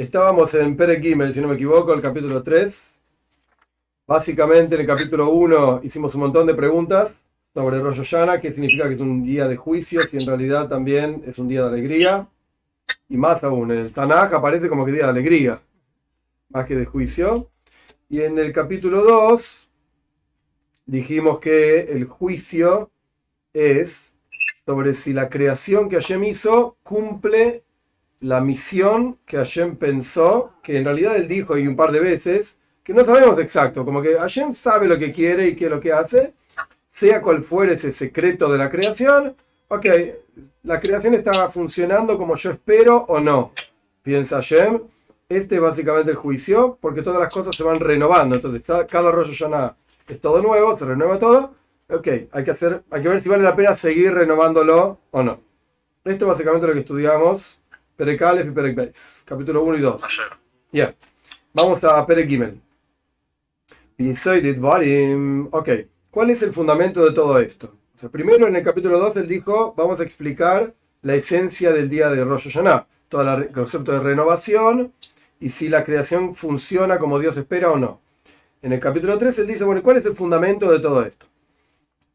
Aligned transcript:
Estábamos 0.00 0.54
en 0.54 0.78
Pere 0.78 0.98
si 1.02 1.40
no 1.42 1.48
me 1.48 1.56
equivoco, 1.56 1.92
el 1.92 2.00
capítulo 2.00 2.42
3. 2.42 3.02
Básicamente 4.06 4.74
en 4.74 4.80
el 4.80 4.86
capítulo 4.86 5.28
1 5.28 5.82
hicimos 5.82 6.14
un 6.14 6.22
montón 6.22 6.46
de 6.46 6.54
preguntas 6.54 7.12
sobre 7.52 7.80
Rosh 7.80 7.98
Hashanah, 7.98 8.40
qué 8.40 8.50
significa 8.50 8.88
que 8.88 8.94
es 8.94 9.00
un 9.00 9.22
día 9.22 9.46
de 9.46 9.56
juicio, 9.56 10.00
si 10.06 10.16
en 10.16 10.26
realidad 10.26 10.70
también 10.70 11.22
es 11.26 11.38
un 11.38 11.48
día 11.48 11.64
de 11.64 11.68
alegría. 11.68 12.26
Y 13.10 13.18
más 13.18 13.44
aún, 13.44 13.72
en 13.72 13.78
el 13.78 13.92
Tanakh 13.92 14.32
aparece 14.32 14.70
como 14.70 14.86
que 14.86 14.92
día 14.92 15.04
de 15.04 15.10
alegría, 15.10 15.60
más 16.48 16.64
que 16.64 16.76
de 16.76 16.86
juicio. 16.86 17.50
Y 18.08 18.22
en 18.22 18.38
el 18.38 18.54
capítulo 18.54 19.04
2 19.04 19.68
dijimos 20.86 21.40
que 21.40 21.80
el 21.80 22.06
juicio 22.06 22.90
es 23.52 24.14
sobre 24.64 24.94
si 24.94 25.12
la 25.12 25.28
creación 25.28 25.90
que 25.90 25.96
Hashem 25.96 26.24
hizo 26.24 26.78
cumple 26.82 27.64
la 28.20 28.40
misión 28.40 29.18
que 29.26 29.38
Hashem 29.38 29.76
pensó, 29.76 30.52
que 30.62 30.78
en 30.78 30.84
realidad 30.84 31.16
él 31.16 31.26
dijo 31.26 31.56
y 31.56 31.66
un 31.66 31.76
par 31.76 31.90
de 31.90 32.00
veces, 32.00 32.56
que 32.82 32.92
no 32.92 33.04
sabemos 33.04 33.38
exacto, 33.40 33.84
como 33.84 34.02
que 34.02 34.14
Hashem 34.14 34.54
sabe 34.54 34.88
lo 34.88 34.98
que 34.98 35.12
quiere 35.12 35.48
y 35.48 35.56
qué 35.56 35.66
es 35.66 35.70
lo 35.70 35.80
que 35.80 35.92
hace, 35.92 36.34
sea 36.86 37.22
cual 37.22 37.42
fuere 37.42 37.74
ese 37.74 37.92
secreto 37.92 38.50
de 38.50 38.58
la 38.58 38.70
creación, 38.70 39.36
ok, 39.68 39.86
la 40.64 40.80
creación 40.80 41.14
está 41.14 41.50
funcionando 41.50 42.18
como 42.18 42.36
yo 42.36 42.50
espero 42.50 43.04
o 43.08 43.20
no, 43.20 43.52
piensa 44.02 44.36
Hashem. 44.36 44.82
Este 45.28 45.54
es 45.54 45.60
básicamente 45.60 46.10
el 46.10 46.16
juicio, 46.16 46.76
porque 46.80 47.02
todas 47.02 47.20
las 47.20 47.32
cosas 47.32 47.54
se 47.54 47.62
van 47.62 47.78
renovando. 47.78 48.34
Entonces, 48.34 48.62
cada 48.88 49.12
rollo 49.12 49.32
ya 49.32 49.76
es 50.08 50.20
todo 50.20 50.42
nuevo, 50.42 50.76
se 50.76 50.84
renueva 50.84 51.20
todo. 51.20 51.54
Ok, 51.88 52.08
hay 52.32 52.44
que, 52.44 52.50
hacer, 52.50 52.82
hay 52.90 53.02
que 53.02 53.08
ver 53.08 53.20
si 53.20 53.28
vale 53.28 53.44
la 53.44 53.54
pena 53.54 53.76
seguir 53.76 54.12
renovándolo 54.12 54.98
o 55.12 55.22
no. 55.22 55.40
Esto 56.04 56.24
es 56.24 56.30
básicamente 56.32 56.66
lo 56.66 56.72
que 56.72 56.80
estudiamos. 56.80 57.59
Perek 58.00 58.22
y 58.46 58.50
Perek 58.50 58.74
Beis, 58.74 59.22
capítulo 59.26 59.62
1 59.62 59.76
y 59.76 59.80
2. 59.82 60.02
Ya. 60.72 60.94
Vamos 61.52 61.84
a 61.84 62.06
Perek 62.06 62.30
Gimel. 62.30 62.58
Ok, 65.50 65.68
¿cuál 66.10 66.30
es 66.30 66.42
el 66.42 66.50
fundamento 66.50 67.04
de 67.04 67.12
todo 67.12 67.38
esto? 67.38 67.76
O 67.94 67.98
sea, 67.98 68.08
primero 68.08 68.48
en 68.48 68.56
el 68.56 68.62
capítulo 68.62 68.98
2 68.98 69.16
él 69.16 69.28
dijo, 69.28 69.74
vamos 69.76 70.00
a 70.00 70.04
explicar 70.04 70.72
la 71.02 71.14
esencia 71.14 71.72
del 71.72 71.90
día 71.90 72.08
de 72.08 72.24
Rosh 72.24 72.44
Hashanah, 72.44 72.86
todo 73.10 73.34
el 73.34 73.52
concepto 73.52 73.92
de 73.92 74.00
renovación 74.00 74.94
y 75.38 75.50
si 75.50 75.68
la 75.68 75.84
creación 75.84 76.34
funciona 76.34 76.98
como 76.98 77.18
Dios 77.18 77.36
espera 77.36 77.70
o 77.70 77.76
no. 77.76 78.00
En 78.62 78.72
el 78.72 78.80
capítulo 78.80 79.18
3 79.18 79.40
él 79.40 79.46
dice, 79.46 79.64
bueno, 79.64 79.82
¿cuál 79.82 79.98
es 79.98 80.06
el 80.06 80.16
fundamento 80.16 80.72
de 80.72 80.78
todo 80.78 81.04
esto? 81.04 81.26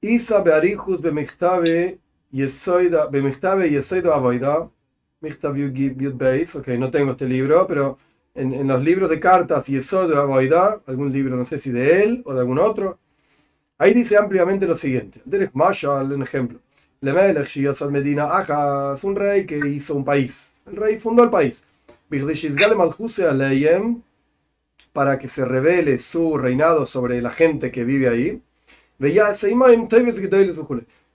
Isa 0.01 0.41
bearihus 0.41 0.99
bemichtabe 0.99 1.99
yesoida 2.31 3.05
bemichtabe 3.05 3.69
yesoida 3.69 4.15
avoida 4.15 4.67
michtav 5.25 5.55
yud 5.57 6.15
beis, 6.15 6.55
ok, 6.55 6.67
no 6.83 6.89
tengo 6.89 7.11
este 7.11 7.27
libro, 7.27 7.65
pero 7.67 7.97
en, 8.33 8.53
en 8.53 8.67
los 8.67 8.81
libros 8.83 9.09
de 9.09 9.19
cartas 9.19 9.65
yesoida 9.65 10.19
avoida, 10.21 10.81
algún 10.85 11.11
libro, 11.11 11.35
no 11.35 11.45
sé 11.45 11.59
si 11.59 11.71
de 11.71 12.03
él 12.03 12.23
o 12.25 12.33
de 12.33 12.39
algún 12.41 12.59
otro, 12.59 12.99
ahí 13.77 13.93
dice 13.93 14.17
ampliamente 14.17 14.67
lo 14.67 14.75
siguiente. 14.75 15.21
Derek 15.25 15.51
Marshall, 15.53 16.11
un 16.11 16.23
ejemplo. 16.23 16.59
Lemelech 17.01 17.47
Shiosal 17.47 17.91
Medina 17.91 18.25
Ajas, 18.37 19.03
un 19.03 19.15
rey 19.15 19.45
que 19.45 19.57
hizo 19.57 19.95
un 19.95 20.05
país. 20.05 20.61
El 20.65 20.75
rey 20.77 20.97
fundó 20.97 21.23
el 21.23 21.29
país 21.29 21.63
para 24.93 25.17
que 25.19 25.27
se 25.27 25.45
revele 25.45 25.97
su 25.97 26.37
reinado 26.37 26.85
sobre 26.85 27.21
la 27.21 27.31
gente 27.31 27.71
que 27.71 27.83
vive 27.83 28.07
ahí. 28.07 28.41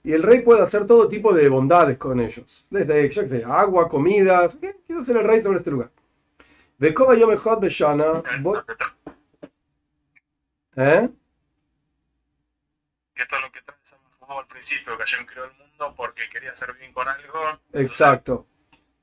Y 0.03 0.13
el 0.13 0.23
rey 0.23 0.41
puede 0.41 0.61
hacer 0.61 0.87
todo 0.87 1.07
tipo 1.07 1.33
de 1.33 1.47
bondades 1.47 1.97
con 1.97 2.19
ellos. 2.19 2.65
Desde 2.69 3.43
agua, 3.43 3.87
comidas. 3.87 4.57
Quiero 4.85 5.05
ser 5.05 5.17
el 5.17 5.23
rey 5.23 5.43
sobre 5.43 5.59
este 5.59 5.71
lugar. 5.71 5.91
¿Eh? 10.75 11.09
Esto 13.15 13.35
es 13.35 13.41
lo 13.41 13.51
que 13.51 13.61
trae 13.61 13.77
al 14.39 14.47
principio, 14.47 14.97
que 14.97 15.03
Hashem 15.03 15.25
creó 15.25 15.45
el 15.45 15.53
mundo 15.53 15.93
porque 15.95 16.23
quería 16.31 16.51
hacer 16.51 16.73
bien 16.73 16.93
con 16.93 17.07
algo. 17.07 17.59
Exacto. 17.73 18.47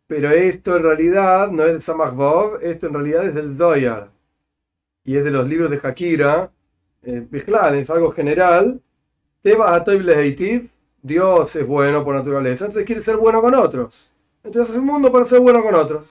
Pero 0.06 0.30
esto 0.30 0.76
en 0.76 0.82
realidad 0.82 1.48
no 1.48 1.64
es 1.64 1.74
de 1.74 1.80
Samach 1.80 2.14
Bob, 2.14 2.60
esto 2.62 2.86
en 2.86 2.94
realidad 2.94 3.26
es 3.26 3.34
del 3.34 3.56
Doyar. 3.56 4.10
Y 5.04 5.16
es 5.16 5.24
de 5.24 5.30
los 5.30 5.46
libros 5.46 5.70
de 5.70 5.80
Hakira. 5.82 6.50
Eh, 7.02 7.26
es 7.30 7.90
algo 7.90 8.10
general. 8.10 8.82
Teba 9.42 9.74
Atoib 9.74 10.02
Dios 11.02 11.54
es 11.56 11.66
bueno 11.66 12.04
por 12.04 12.14
naturaleza, 12.14 12.66
entonces 12.66 12.86
quiere 12.86 13.00
ser 13.00 13.16
bueno 13.16 13.40
con 13.40 13.54
otros. 13.54 14.10
Entonces 14.42 14.70
hace 14.70 14.80
un 14.80 14.86
mundo 14.86 15.10
para 15.12 15.24
ser 15.24 15.40
bueno 15.40 15.62
con 15.62 15.74
otros. 15.74 16.06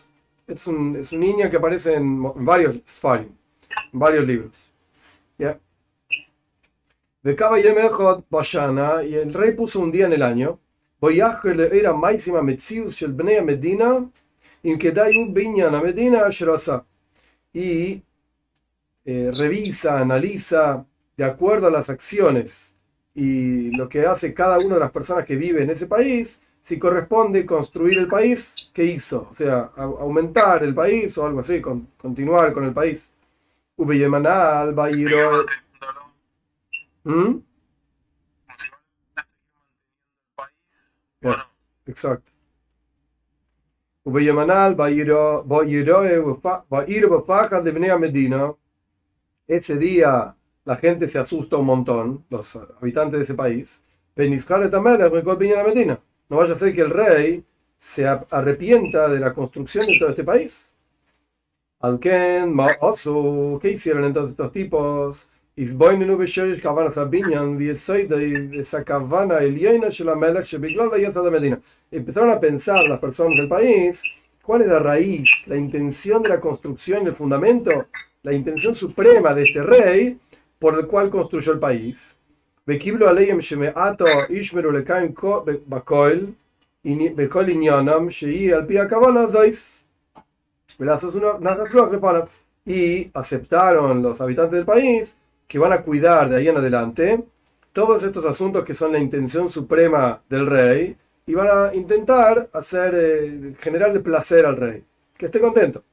Es 0.48 0.66
un, 0.68 0.96
es 0.96 1.12
un 1.12 1.20
niño 1.20 1.50
que 1.50 1.58
aparece 1.58 1.96
en, 1.96 2.24
varios 2.46 2.78
Sfarim, 2.88 3.30
en 3.94 4.00
varios 4.00 4.26
libros. 4.26 4.72
¿Ya? 5.38 5.60
Y 7.24 9.16
el 9.16 9.34
rey 9.34 9.52
puso 9.54 9.80
un 9.80 9.92
día 9.92 10.06
en 10.06 10.14
el 10.14 10.24
año 10.24 10.60
era 11.02 11.94
máxima 11.94 12.42
Medina, 12.42 14.10
Medina 15.82 16.30
y 17.54 18.02
eh, 19.06 19.32
revisa, 19.40 20.00
analiza 20.00 20.86
de 21.16 21.24
acuerdo 21.24 21.68
a 21.68 21.72
las 21.72 21.90
acciones 21.90 22.67
y 23.18 23.72
lo 23.72 23.90
que 23.90 24.06
hace 24.06 24.32
cada 24.32 24.60
una 24.60 24.76
de 24.76 24.80
las 24.82 24.92
personas 24.92 25.26
que 25.26 25.36
vive 25.38 25.64
en 25.64 25.72
ese 25.72 25.88
país, 25.88 26.40
si 26.62 26.78
corresponde 26.78 27.48
construir 27.48 27.98
el 27.98 28.08
país 28.08 28.70
que 28.72 28.84
hizo, 28.84 29.28
o 29.32 29.34
sea, 29.34 29.72
aumentar 29.76 30.64
el 30.64 30.76
país 30.76 31.18
o 31.18 31.26
algo 31.26 31.40
así, 31.40 31.60
con, 31.60 31.88
continuar 31.98 32.54
con 32.54 32.66
el 32.66 32.74
país. 32.74 33.12
¿Mm? 37.04 37.42
Exacto. 41.88 42.32
Ese 49.48 49.78
día 49.78 50.36
la 50.68 50.76
gente 50.76 51.08
se 51.08 51.18
asusta 51.18 51.56
un 51.56 51.66
montón, 51.66 52.26
los 52.30 52.60
habitantes 52.82 53.20
de 53.20 53.24
ese 53.24 53.34
país. 53.34 53.82
No 56.30 56.36
vaya 56.36 56.54
a 56.54 56.58
ser 56.58 56.74
que 56.74 56.82
el 56.82 56.90
rey 56.90 57.46
se 57.78 58.06
arrepienta 58.06 59.08
de 59.08 59.22
la 59.22 59.32
construcción 59.32 59.88
de 59.88 59.98
todo 59.98 60.10
este 60.10 60.26
país. 60.26 60.76
¿Qué 62.02 63.72
hicieron 63.72 64.04
entonces 64.04 64.32
estos 64.32 64.52
tipos? 64.52 65.30
Empezaron 65.56 66.02
a 72.30 72.40
pensar 72.42 72.84
las 72.84 73.00
personas 73.00 73.38
del 73.38 73.48
país 73.48 74.04
cuál 74.42 74.64
es 74.64 74.68
la 74.68 74.80
raíz, 74.80 75.30
la 75.46 75.56
intención 75.56 76.24
de 76.24 76.30
la 76.30 76.42
construcción, 76.42 77.08
el 77.08 77.16
fundamento, 77.16 77.88
la 78.24 78.34
intención 78.34 78.76
suprema 78.76 79.34
de 79.34 79.44
este 79.44 79.64
rey 79.64 80.20
por 80.60 80.78
el 80.78 80.88
cual 80.88 81.10
construyó 81.10 81.54
el 81.54 81.60
país. 81.60 82.16
Y 92.66 93.10
aceptaron 93.14 94.02
los 94.02 94.20
habitantes 94.20 94.54
del 94.54 94.66
país 94.66 95.18
que 95.48 95.60
van 95.60 95.72
a 95.74 95.82
cuidar 95.82 96.30
de 96.30 96.38
ahí 96.38 96.48
en 96.50 96.58
adelante 96.58 97.24
todos 97.72 98.04
estos 98.04 98.26
asuntos 98.26 98.64
que 98.64 98.74
son 98.74 98.92
la 98.92 99.00
intención 99.00 99.50
suprema 99.50 100.22
del 100.30 100.48
rey 100.48 100.98
y 101.26 101.34
van 101.34 101.48
a 101.52 101.76
intentar 101.76 102.50
hacer 102.52 102.94
eh, 102.96 103.56
generar 103.60 103.94
de 103.94 104.00
placer 104.00 104.46
al 104.46 104.58
rey, 104.58 104.84
que 105.18 105.28
esté 105.28 105.40
contento. 105.40 105.84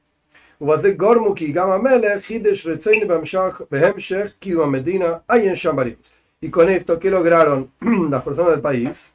Y 6.39 6.49
con 6.49 6.69
esto, 6.69 6.97
¿qué 6.97 7.09
lograron 7.09 7.71
las 8.09 8.23
personas 8.23 8.51
del 8.51 8.61
país? 8.61 9.13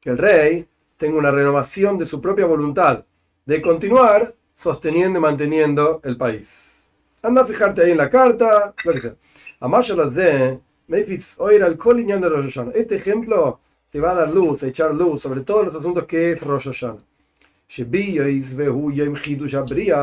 Que 0.00 0.10
el 0.10 0.18
rey 0.18 0.68
tenga 0.96 1.18
una 1.18 1.32
renovación 1.32 1.98
de 1.98 2.06
su 2.06 2.20
propia 2.20 2.46
voluntad 2.46 3.04
de 3.44 3.60
continuar 3.60 4.34
sosteniendo 4.54 5.18
y 5.18 5.22
manteniendo 5.22 6.00
el 6.04 6.16
país. 6.16 6.88
Anda 7.22 7.42
a 7.42 7.46
fijarte 7.46 7.82
ahí 7.82 7.90
en 7.90 7.98
la 7.98 8.10
carta, 8.10 8.74
lo 8.84 8.92
que 8.92 9.00
sea. 9.00 9.16
Este 12.74 12.96
ejemplo 12.96 13.60
te 13.90 14.00
va 14.00 14.12
a 14.12 14.14
dar 14.14 14.32
luz, 14.32 14.62
a 14.62 14.68
echar 14.68 14.94
luz 14.94 15.22
sobre 15.22 15.40
todos 15.40 15.66
los 15.66 15.74
asuntos 15.74 16.04
que 16.04 16.32
es 16.32 16.42
Rosh 16.42 16.66
Hashanah. 16.66 17.11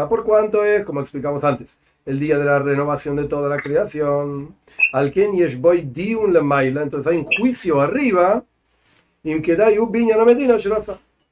Por 0.09 0.23
cuanto 0.23 0.65
es, 0.65 0.83
como 0.83 1.01
explicamos 1.01 1.43
antes, 1.43 1.77
el 2.03 2.19
día 2.19 2.39
de 2.39 2.45
la 2.45 2.57
renovación 2.57 3.15
de 3.15 3.25
toda 3.25 3.47
la 3.47 3.57
creación. 3.57 4.55
Al 4.91 5.11
Ken 5.11 5.35
Yeshboy 5.35 5.83
Diun 5.83 6.33
Lemaila, 6.33 6.81
entonces 6.81 7.11
hay 7.11 7.19
un 7.19 7.25
juicio 7.25 7.79
arriba. 7.79 8.43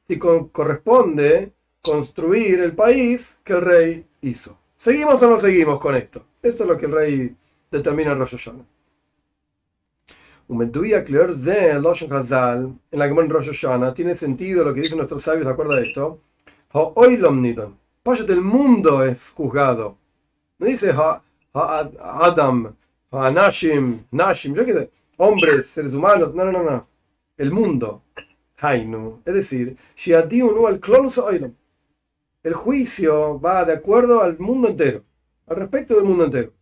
Si 0.07 0.19
corresponde 0.19 1.53
construir 1.81 2.59
el 2.59 2.75
país 2.75 3.39
que 3.43 3.53
el 3.53 3.61
rey 3.61 4.05
hizo. 4.21 4.59
¿Seguimos 4.77 5.19
o 5.23 5.29
no 5.31 5.39
seguimos 5.39 5.79
con 5.79 5.95
esto? 5.95 6.23
Esto 6.43 6.65
es 6.65 6.69
lo 6.69 6.77
que 6.77 6.85
el 6.85 6.91
rey 6.91 7.35
determina 7.71 8.11
en 8.11 8.19
Rosh 8.19 8.37
Hashanah. 8.37 8.63
En 10.49 10.71
la 12.99 13.07
Gemara 13.07 13.27
Rosh 13.27 13.47
Hashanah 13.47 13.95
tiene 13.95 14.15
sentido 14.15 14.63
lo 14.63 14.75
que 14.75 14.81
dicen 14.81 14.97
nuestros 14.97 15.23
sabios 15.23 15.47
de 15.47 15.51
acuerdo 15.51 15.73
a 15.73 15.81
esto. 15.81 16.21
El 18.03 18.41
mundo 18.41 19.03
es 19.03 19.31
juzgado. 19.31 19.97
No 20.59 20.65
dice 20.67 20.93
Adam, 21.53 22.75
Nashim, 23.11 24.05
Nashim, 24.11 24.53
yo 24.53 24.65
qué 24.65 24.73
sé, 24.73 24.91
hombres, 25.17 25.67
seres 25.67 25.93
humanos. 25.93 26.33
No, 26.33 26.45
no, 26.45 26.51
no, 26.51 26.63
no. 26.63 26.87
El 27.37 27.51
mundo. 27.51 28.03
Hainu. 28.59 29.21
Es 29.25 29.33
decir, 29.33 29.77
el 32.43 32.53
juicio 32.53 33.39
va 33.39 33.65
de 33.65 33.73
acuerdo 33.73 34.21
al 34.21 34.39
mundo 34.39 34.67
entero, 34.69 35.03
al 35.47 35.57
respecto 35.57 35.95
del 35.95 36.05
mundo 36.05 36.25
entero. 36.25 36.53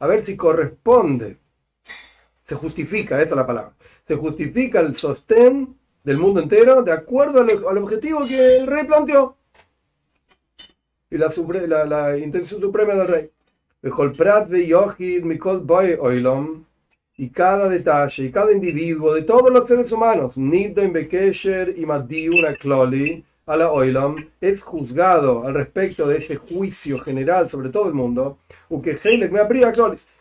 A 0.00 0.06
ver 0.06 0.22
si 0.22 0.36
corresponde, 0.36 1.38
se 2.48 2.54
justifica, 2.54 3.20
esta 3.20 3.34
es 3.34 3.36
la 3.36 3.46
palabra, 3.46 3.74
se 4.00 4.16
justifica 4.16 4.80
el 4.80 4.94
sostén 4.94 5.76
del 6.02 6.16
mundo 6.16 6.40
entero 6.40 6.82
de 6.82 6.92
acuerdo 6.92 7.40
al, 7.40 7.78
objetivo 7.78 8.24
que 8.24 8.56
el 8.56 8.66
rey 8.66 8.84
planteó. 8.84 9.36
Y 11.10 11.18
la, 11.18 11.84
la, 11.84 12.16
intención 12.16 12.58
suprema 12.58 12.94
del 12.94 13.06
rey. 13.06 13.30
Y 17.18 17.28
cada 17.28 17.68
detalle 17.68 18.24
y 18.24 18.32
cada 18.32 18.52
individuo 18.52 19.12
de 19.12 19.22
todos 19.22 19.52
los 19.52 19.68
seres 19.68 19.92
humanos, 19.92 20.38
Nidden 20.38 20.94
Bekesher 20.94 21.74
y 21.76 21.84
Madiuna 21.84 22.56
Kloli, 22.56 23.26
a 23.44 23.56
la 23.56 23.70
Oilam 23.70 24.28
es 24.40 24.62
juzgado 24.62 25.46
al 25.46 25.54
respecto 25.54 26.06
de 26.06 26.18
este 26.18 26.36
juicio 26.36 26.98
general 26.98 27.48
sobre 27.48 27.70
todo 27.70 27.88
el 27.88 27.94
mundo, 27.94 28.38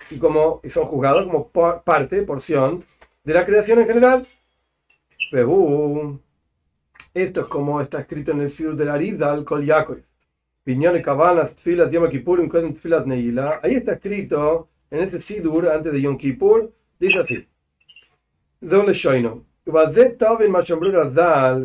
y 0.09 0.17
como 0.17 0.61
son 0.67 0.85
juzgados 0.85 1.25
como 1.25 1.49
parte, 1.83 2.21
porción 2.23 2.83
de 3.23 3.33
la 3.33 3.45
creación 3.45 3.79
en 3.79 3.87
general. 3.87 4.27
Esto 7.13 7.41
es 7.41 7.47
como 7.47 7.81
está 7.81 7.99
escrito 7.99 8.31
en 8.31 8.41
el 8.41 8.49
Sir 8.49 8.75
de 8.75 8.85
la 8.85 8.93
Arizal 8.93 9.43
Kol 9.43 9.65
Yaakov. 9.65 10.01
Piñones, 10.63 11.01
cabanas, 11.01 11.53
filas, 11.61 11.89
Yom 11.91 12.09
Kippur, 12.09 12.39
filas 12.75 13.05
Neila. 13.05 13.59
Ahí 13.63 13.75
está 13.75 13.93
escrito 13.93 14.69
en 14.91 15.01
ese 15.01 15.19
Sidur 15.19 15.67
antes 15.67 15.91
de 15.91 16.01
Yom 16.01 16.17
Kippur, 16.17 16.73
dice 16.99 17.19
así. 17.19 17.47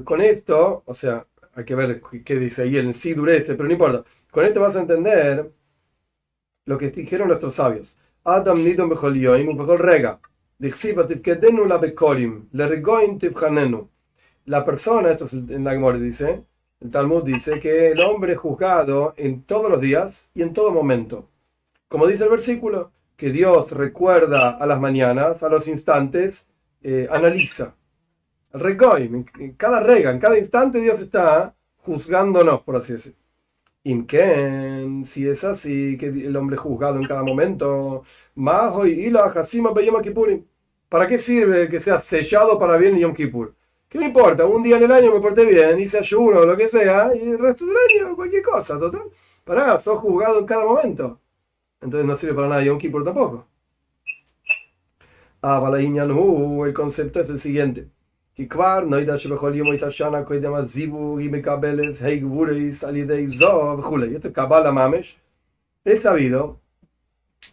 Con 0.04 0.20
esto, 0.20 0.82
o 0.86 0.94
sea, 0.94 1.26
hay 1.54 1.64
que 1.64 1.74
ver 1.74 2.00
qué 2.24 2.36
dice 2.36 2.62
ahí 2.62 2.76
el 2.76 2.94
sí 2.94 3.14
durece, 3.14 3.54
pero 3.54 3.64
no 3.64 3.72
importa. 3.72 4.04
Con 4.30 4.44
esto 4.44 4.60
vas 4.60 4.76
a 4.76 4.80
entender 4.80 5.52
lo 6.64 6.78
que 6.78 6.90
dijeron 6.90 7.28
nuestros 7.28 7.54
sabios. 7.54 7.96
Adam 8.24 8.62
becholioim 8.88 9.56
bechol 9.56 9.78
rega. 9.78 10.20
la 10.60 11.78
bekorim, 11.78 12.48
le 12.52 12.68
regoim 12.68 13.18
La 14.46 14.64
persona, 14.64 15.10
esto 15.10 15.24
es 15.24 15.32
en 15.32 15.64
la 15.64 15.74
dice, 15.98 16.44
el 16.80 16.90
Talmud 16.90 17.24
dice 17.24 17.58
que 17.58 17.90
el 17.90 18.00
hombre 18.00 18.32
es 18.32 18.38
juzgado 18.38 19.14
en 19.16 19.42
todos 19.42 19.70
los 19.70 19.80
días 19.80 20.30
y 20.34 20.42
en 20.42 20.52
todo 20.52 20.70
momento. 20.70 21.28
Como 21.88 22.06
dice 22.06 22.24
el 22.24 22.30
versículo, 22.30 22.92
que 23.16 23.30
Dios 23.30 23.72
recuerda 23.72 24.50
a 24.50 24.66
las 24.66 24.80
mañanas, 24.80 25.42
a 25.42 25.48
los 25.48 25.68
instantes, 25.68 26.46
eh, 26.82 27.08
analiza 27.10 27.74
Regoim, 28.52 29.24
en 29.38 29.52
cada 29.54 29.80
rega, 29.80 30.10
en 30.10 30.18
cada 30.18 30.38
instante 30.38 30.80
Dios 30.80 31.00
está 31.00 31.54
juzgándonos, 31.78 32.62
por 32.62 32.76
así 32.76 32.92
decirlo. 32.94 33.21
Imken, 33.84 35.04
si 35.04 35.28
es 35.28 35.42
así, 35.44 35.96
que 35.98 36.06
el 36.06 36.36
hombre 36.36 36.56
juzgado 36.56 36.98
en 37.00 37.06
cada 37.06 37.22
momento, 37.24 38.04
y 38.86 39.10
la 39.10 39.32
¿Para 40.88 41.06
qué 41.08 41.18
sirve 41.18 41.68
que 41.68 41.80
sea 41.80 42.00
sellado 42.00 42.58
para 42.58 42.76
bien 42.76 42.98
Yom 42.98 43.14
Kippur? 43.14 43.54
¿Qué 43.88 43.98
me 43.98 44.06
importa? 44.06 44.44
Un 44.46 44.62
día 44.62 44.76
en 44.76 44.84
el 44.84 44.92
año 44.92 45.12
me 45.12 45.20
porté 45.20 45.44
bien, 45.46 45.78
hice 45.80 45.98
ayuno 45.98 46.40
o 46.40 46.46
lo 46.46 46.56
que 46.56 46.68
sea, 46.68 47.10
y 47.14 47.30
el 47.30 47.38
resto 47.38 47.66
del 47.66 47.76
año 47.76 48.16
cualquier 48.16 48.42
cosa, 48.42 48.78
total. 48.78 49.02
Pará, 49.44 49.78
sos 49.78 49.98
juzgado 50.00 50.38
en 50.40 50.46
cada 50.46 50.64
momento. 50.64 51.20
Entonces 51.80 52.06
no 52.06 52.16
sirve 52.16 52.34
para 52.34 52.48
nada 52.48 52.62
Yom 52.62 52.78
Kippur 52.78 53.04
tampoco. 53.04 53.46
Ah, 55.42 55.60
el 56.66 56.72
concepto 56.72 57.20
es 57.20 57.30
el 57.30 57.38
siguiente. 57.38 57.88
כי 58.37 58.47
כבר 58.47 58.79
נוידע 58.79 59.17
שבכל 59.17 59.51
יום 59.55 59.71
הייתה 59.71 59.91
שנה 59.91 60.23
קודם 60.23 60.53
הזיווג 60.53 61.19
היא 61.19 61.31
מקבלת 61.31 61.95
הגבוריס 62.01 62.83
על 62.83 62.95
ידי 62.95 63.27
זו 63.27 63.75
וכולי. 63.79 64.15
Esto 64.15 64.27
es 64.27 64.33
Kabbalah 64.33 64.71
Mamesh. 64.71 65.17
He 65.85 65.97
sabido 65.97 66.59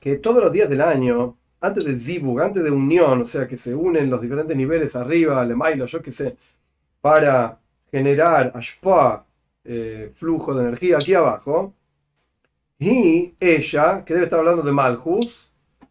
que 0.00 0.16
todos 0.16 0.42
los 0.44 0.52
días 0.52 0.68
del 0.68 0.82
año, 0.82 1.38
antes 1.62 1.86
del 1.86 1.98
zibug, 1.98 2.40
antes 2.40 2.62
de 2.62 2.70
unión, 2.70 3.22
o 3.22 3.24
sea, 3.24 3.48
que 3.48 3.56
se 3.56 3.74
unen 3.74 4.10
los 4.10 4.20
diferentes 4.20 4.54
niveles 4.54 4.94
arriba, 4.96 5.42
le 5.44 5.54
mailo, 5.54 5.86
yo 5.86 6.02
qué 6.02 6.10
sé, 6.10 6.36
para 7.00 7.58
generar 7.90 8.52
ashpa, 8.54 9.24
eh, 9.64 10.12
flujo 10.14 10.52
de 10.52 10.60
energía 10.64 10.96
aquí 10.96 11.14
abajo, 11.14 11.72
y 12.78 13.34
ella, 13.40 14.04
que 14.04 14.12
debe 14.12 14.24
estar 14.26 14.40
hablando 14.40 14.62
de 14.62 14.72
Malchus, 14.72 15.50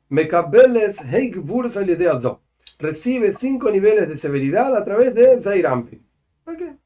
Mekabeles 0.10 1.00
Heigburis 1.02 1.76
al 1.78 1.88
yedei 1.88 2.08
Azov 2.08 2.38
recibe 2.79 3.33
cinco 3.33 3.71
niveles 3.71 4.09
de 4.09 4.17
severidad 4.17 4.77
a 4.77 4.85
través 4.85 5.15
de 5.15 5.41
Zairampi. 5.43 6.01
qué? 6.57 6.77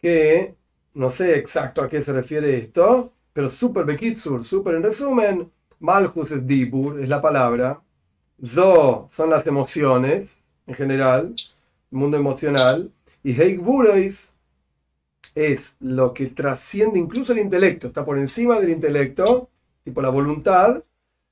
Que 0.00 0.56
no 0.94 1.10
sé 1.10 1.36
exacto 1.38 1.82
a 1.82 1.88
qué 1.88 2.02
se 2.02 2.12
refiere 2.12 2.56
esto, 2.56 3.12
pero 3.32 3.48
super 3.48 3.84
bekitsur, 3.84 4.44
super 4.44 4.74
en 4.74 4.82
resumen, 4.82 5.50
Malchus 5.78 6.32
es 6.32 6.46
Dibur, 6.46 7.00
es 7.00 7.08
la 7.08 7.22
palabra, 7.22 7.82
Zo 8.44 9.08
son 9.10 9.30
las 9.30 9.46
emociones 9.46 10.28
en 10.66 10.74
general, 10.74 11.34
el 11.92 11.98
mundo 11.98 12.16
emocional, 12.16 12.92
y 13.22 13.32
Heikburois 13.40 14.32
es 15.34 15.76
lo 15.80 16.12
que 16.12 16.26
trasciende 16.26 16.98
incluso 16.98 17.32
el 17.32 17.38
intelecto, 17.38 17.86
está 17.86 18.04
por 18.04 18.18
encima 18.18 18.58
del 18.58 18.70
intelecto, 18.70 19.48
tipo 19.84 20.02
la 20.02 20.10
voluntad, 20.10 20.82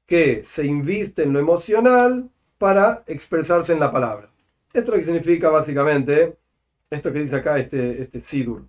que 0.06 0.42
se 0.44 0.66
inviste 0.66 1.24
en 1.24 1.32
lo 1.32 1.40
emocional 1.40 2.30
para 2.58 3.04
expresarse 3.06 3.72
en 3.72 3.80
la 3.80 3.90
palabra. 3.90 4.30
Esto 4.72 4.80
es 4.80 4.88
lo 4.88 4.94
que 4.94 5.04
significa 5.04 5.48
básicamente 5.48 6.36
esto 6.90 7.12
que 7.12 7.20
dice 7.20 7.36
acá 7.36 7.58
este, 7.58 8.02
este 8.02 8.20
Sidur. 8.20 8.66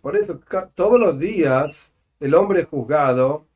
Por 0.00 0.16
eso 0.16 0.40
todos 0.74 1.00
los 1.00 1.18
días 1.18 1.92
el 2.20 2.34
hombre 2.34 2.60
es 2.60 2.66
juzgado 2.66 3.46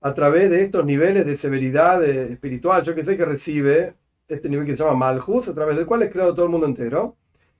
a 0.00 0.12
través 0.14 0.50
de 0.50 0.62
estos 0.62 0.84
niveles 0.84 1.24
de 1.24 1.36
severidad 1.36 2.04
espiritual, 2.04 2.82
yo 2.82 2.94
que 2.94 3.04
sé 3.04 3.16
que 3.16 3.24
recibe 3.24 3.94
este 4.28 4.48
nivel 4.48 4.66
que 4.66 4.76
se 4.76 4.82
llama 4.82 4.96
Malhus, 4.96 5.48
a 5.48 5.54
través 5.54 5.76
del 5.76 5.86
cual 5.86 6.02
es 6.02 6.12
creado 6.12 6.34
todo 6.34 6.46
el 6.46 6.52
mundo 6.52 6.66
entero. 6.66 7.16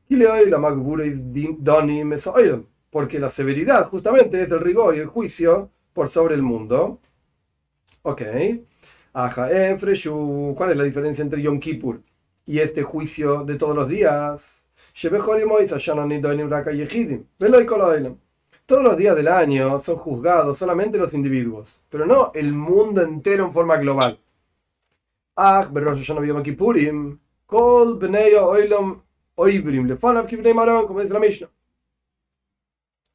Y 0.08 0.16
le 0.16 0.26
doy 0.26 0.50
la 0.50 0.58
porque 2.90 3.18
la 3.18 3.30
severidad 3.30 3.88
justamente 3.88 4.42
es 4.42 4.50
el 4.50 4.60
rigor 4.60 4.96
y 4.96 5.00
el 5.00 5.06
juicio 5.06 5.70
por 5.92 6.08
sobre 6.08 6.34
el 6.34 6.42
mundo. 6.42 7.00
Ok. 8.08 8.22
¿Cuál 10.54 10.70
es 10.70 10.76
la 10.76 10.84
diferencia 10.84 11.22
entre 11.22 11.42
Yom 11.42 11.58
Kippur 11.58 12.02
y 12.44 12.60
este 12.60 12.84
juicio 12.84 13.42
de 13.42 13.56
todos 13.56 13.74
los 13.74 13.88
días? 13.88 14.68
Todos 18.64 18.84
los 18.84 18.96
días 18.96 19.16
del 19.16 19.26
año 19.26 19.80
son 19.80 19.96
juzgados 19.96 20.56
solamente 20.56 20.98
los 20.98 21.12
individuos, 21.14 21.80
pero 21.88 22.06
no 22.06 22.30
el 22.34 22.52
mundo 22.52 23.02
entero 23.02 23.46
en 23.46 23.52
forma 23.52 23.76
global. 23.76 24.20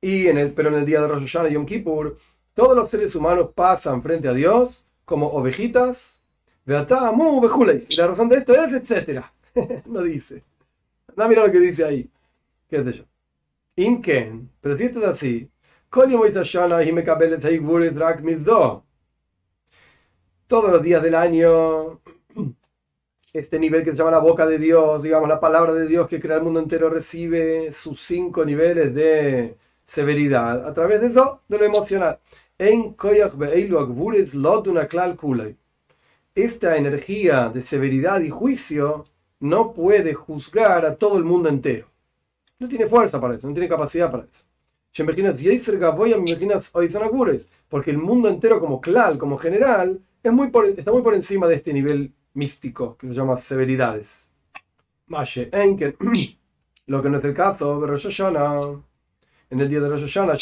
Y 0.02 0.28
en 0.28 0.38
el, 0.38 0.54
pero 0.54 0.68
en 0.68 0.76
el 0.76 0.86
día 0.86 1.02
de 1.02 1.08
Rosh 1.08 1.22
Hashanah 1.22 1.50
y 1.50 1.54
Yom 1.54 1.66
Kippur, 1.66 2.18
todos 2.54 2.76
los 2.76 2.90
seres 2.90 3.16
humanos 3.16 3.50
pasan 3.56 4.02
frente 4.02 4.28
a 4.28 4.34
Dios 4.34 4.86
como 5.06 5.28
ovejitas. 5.28 6.22
Y 7.90 7.96
la 7.98 8.08
razón 8.08 8.30
de 8.30 8.38
esto 8.38 8.54
es, 8.54 8.72
etcétera. 8.72 9.34
no 9.86 10.02
dice. 10.02 10.44
No, 11.16 11.28
mira 11.28 11.46
lo 11.46 11.52
que 11.52 11.60
dice 11.60 11.84
ahí. 11.84 12.10
¿Qué 12.70 12.82
de 12.84 12.92
ello? 12.92 13.06
Imken. 13.76 14.50
Pero 14.62 14.78
si 14.78 14.84
esto 14.84 15.00
es 15.00 15.06
así. 15.06 15.50
Todos 20.48 20.72
los 20.72 20.82
días 20.82 21.02
del 21.02 21.16
año, 21.16 22.02
este 23.34 23.60
nivel 23.60 23.84
que 23.84 23.92
se 23.92 23.98
llama 23.98 24.12
la 24.12 24.20
boca 24.20 24.46
de 24.46 24.58
Dios, 24.58 25.04
digamos, 25.04 25.28
la 25.28 25.40
palabra 25.40 25.74
de 25.74 25.88
Dios 25.88 26.08
que 26.08 26.20
crea 26.20 26.38
el 26.38 26.44
mundo 26.44 26.60
entero, 26.60 26.90
recibe 26.90 27.72
sus 27.72 28.00
cinco 28.02 28.46
niveles 28.46 28.94
de 28.94 29.58
severidad 29.84 30.66
a 30.66 30.74
través 30.74 31.02
de 31.02 31.08
eso, 31.08 31.42
de 31.48 31.58
lo 31.58 31.66
emocional. 31.66 32.20
Esta 36.36 36.78
energía 36.78 37.50
de 37.50 37.62
severidad 37.62 38.22
y 38.22 38.30
juicio 38.30 39.04
no 39.40 39.74
puede 39.74 40.14
juzgar 40.14 40.86
a 40.86 40.96
todo 40.96 41.18
el 41.18 41.24
mundo 41.24 41.50
entero. 41.50 41.88
No 42.60 42.68
tiene 42.68 42.88
fuerza 42.88 43.20
para 43.20 43.36
eso, 43.36 43.48
no 43.48 43.54
tiene 43.54 43.68
capacidad 43.68 44.12
para 44.12 44.26
eso. 44.26 44.44
Porque 47.70 47.92
el 47.92 47.98
mundo 47.98 48.30
entero 48.30 48.60
como 48.60 48.80
clal, 48.80 49.18
como 49.18 49.38
general, 49.38 50.00
está 50.18 50.32
muy 50.32 51.02
por 51.02 51.16
encima 51.16 51.48
de 51.48 51.56
este 51.56 51.74
nivel 51.74 52.14
místico 52.36 52.96
que 52.98 53.08
se 53.08 53.16
llama 53.16 53.40
severidades. 53.40 54.30
Lo 56.86 57.02
que 57.02 57.10
no 57.10 57.18
es 57.18 57.24
el 57.24 57.34
caso. 57.34 57.84
En 59.50 59.60
el 59.60 59.70
día 59.70 59.80
de 59.80 59.90
Rosh 59.90 60.02
Hashanah, 60.02 60.38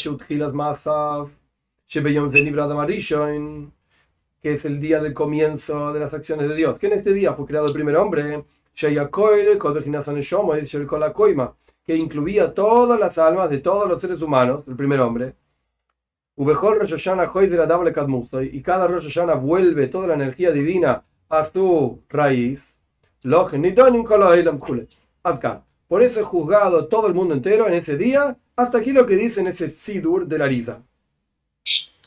que 4.40 4.52
es 4.52 4.64
el 4.64 4.80
día 4.80 5.00
del 5.00 5.12
comienzo 5.12 5.92
de 5.92 5.98
las 5.98 6.14
acciones 6.14 6.48
de 6.48 6.54
Dios. 6.54 6.78
Que 6.78 6.86
en 6.86 6.92
este 6.92 7.12
día 7.12 7.34
fue 7.34 7.46
creado 7.46 7.66
el 7.66 7.72
primer 7.72 7.96
hombre, 7.96 8.44
que 11.84 11.96
incluía 11.96 12.54
todas 12.54 13.00
las 13.00 13.18
almas 13.18 13.50
de 13.50 13.58
todos 13.58 13.88
los 13.88 14.00
seres 14.00 14.22
humanos, 14.22 14.62
el 14.68 14.76
primer 14.76 15.00
hombre. 15.00 15.34
Y 16.36 16.44
cada 18.62 18.86
Rosh 18.86 19.08
Hashanah 19.08 19.34
vuelve 19.34 19.88
toda 19.88 20.06
la 20.06 20.14
energía 20.14 20.52
divina 20.52 21.02
a 21.28 21.50
su 21.52 22.04
raíz. 22.08 22.78
Por 25.88 26.02
eso 26.04 26.20
es 26.20 26.26
juzgado 26.26 26.86
todo 26.86 27.08
el 27.08 27.14
mundo 27.14 27.34
entero 27.34 27.66
en 27.66 27.74
ese 27.74 27.96
día, 27.96 28.38
hasta 28.54 28.78
aquí 28.78 28.92
lo 28.92 29.06
que 29.06 29.16
dice 29.16 29.40
en 29.40 29.48
ese 29.48 29.68
Sidur 29.68 30.28
de 30.28 30.38
la 30.38 30.46
Risa. 30.46 30.84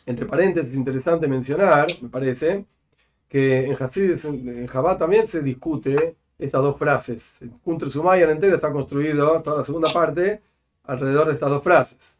Entre 0.05 0.25
paréntesis, 0.25 0.73
interesante 0.73 1.27
mencionar, 1.27 1.87
me 2.01 2.09
parece, 2.09 2.65
que 3.29 3.65
en 3.65 3.75
Hasid, 3.81 4.23
en 4.25 4.67
también 4.99 5.27
se 5.27 5.41
discute 5.41 6.15
estas 6.37 6.61
dos 6.61 6.77
frases. 6.77 7.39
Kuntre 7.63 7.89
Sumayan 7.89 8.29
entero 8.29 8.55
está 8.55 8.71
construido, 8.71 9.41
toda 9.41 9.57
la 9.57 9.65
segunda 9.65 9.91
parte, 9.93 10.41
alrededor 10.83 11.27
de 11.27 11.33
estas 11.33 11.49
dos 11.49 11.63
frases. 11.63 12.17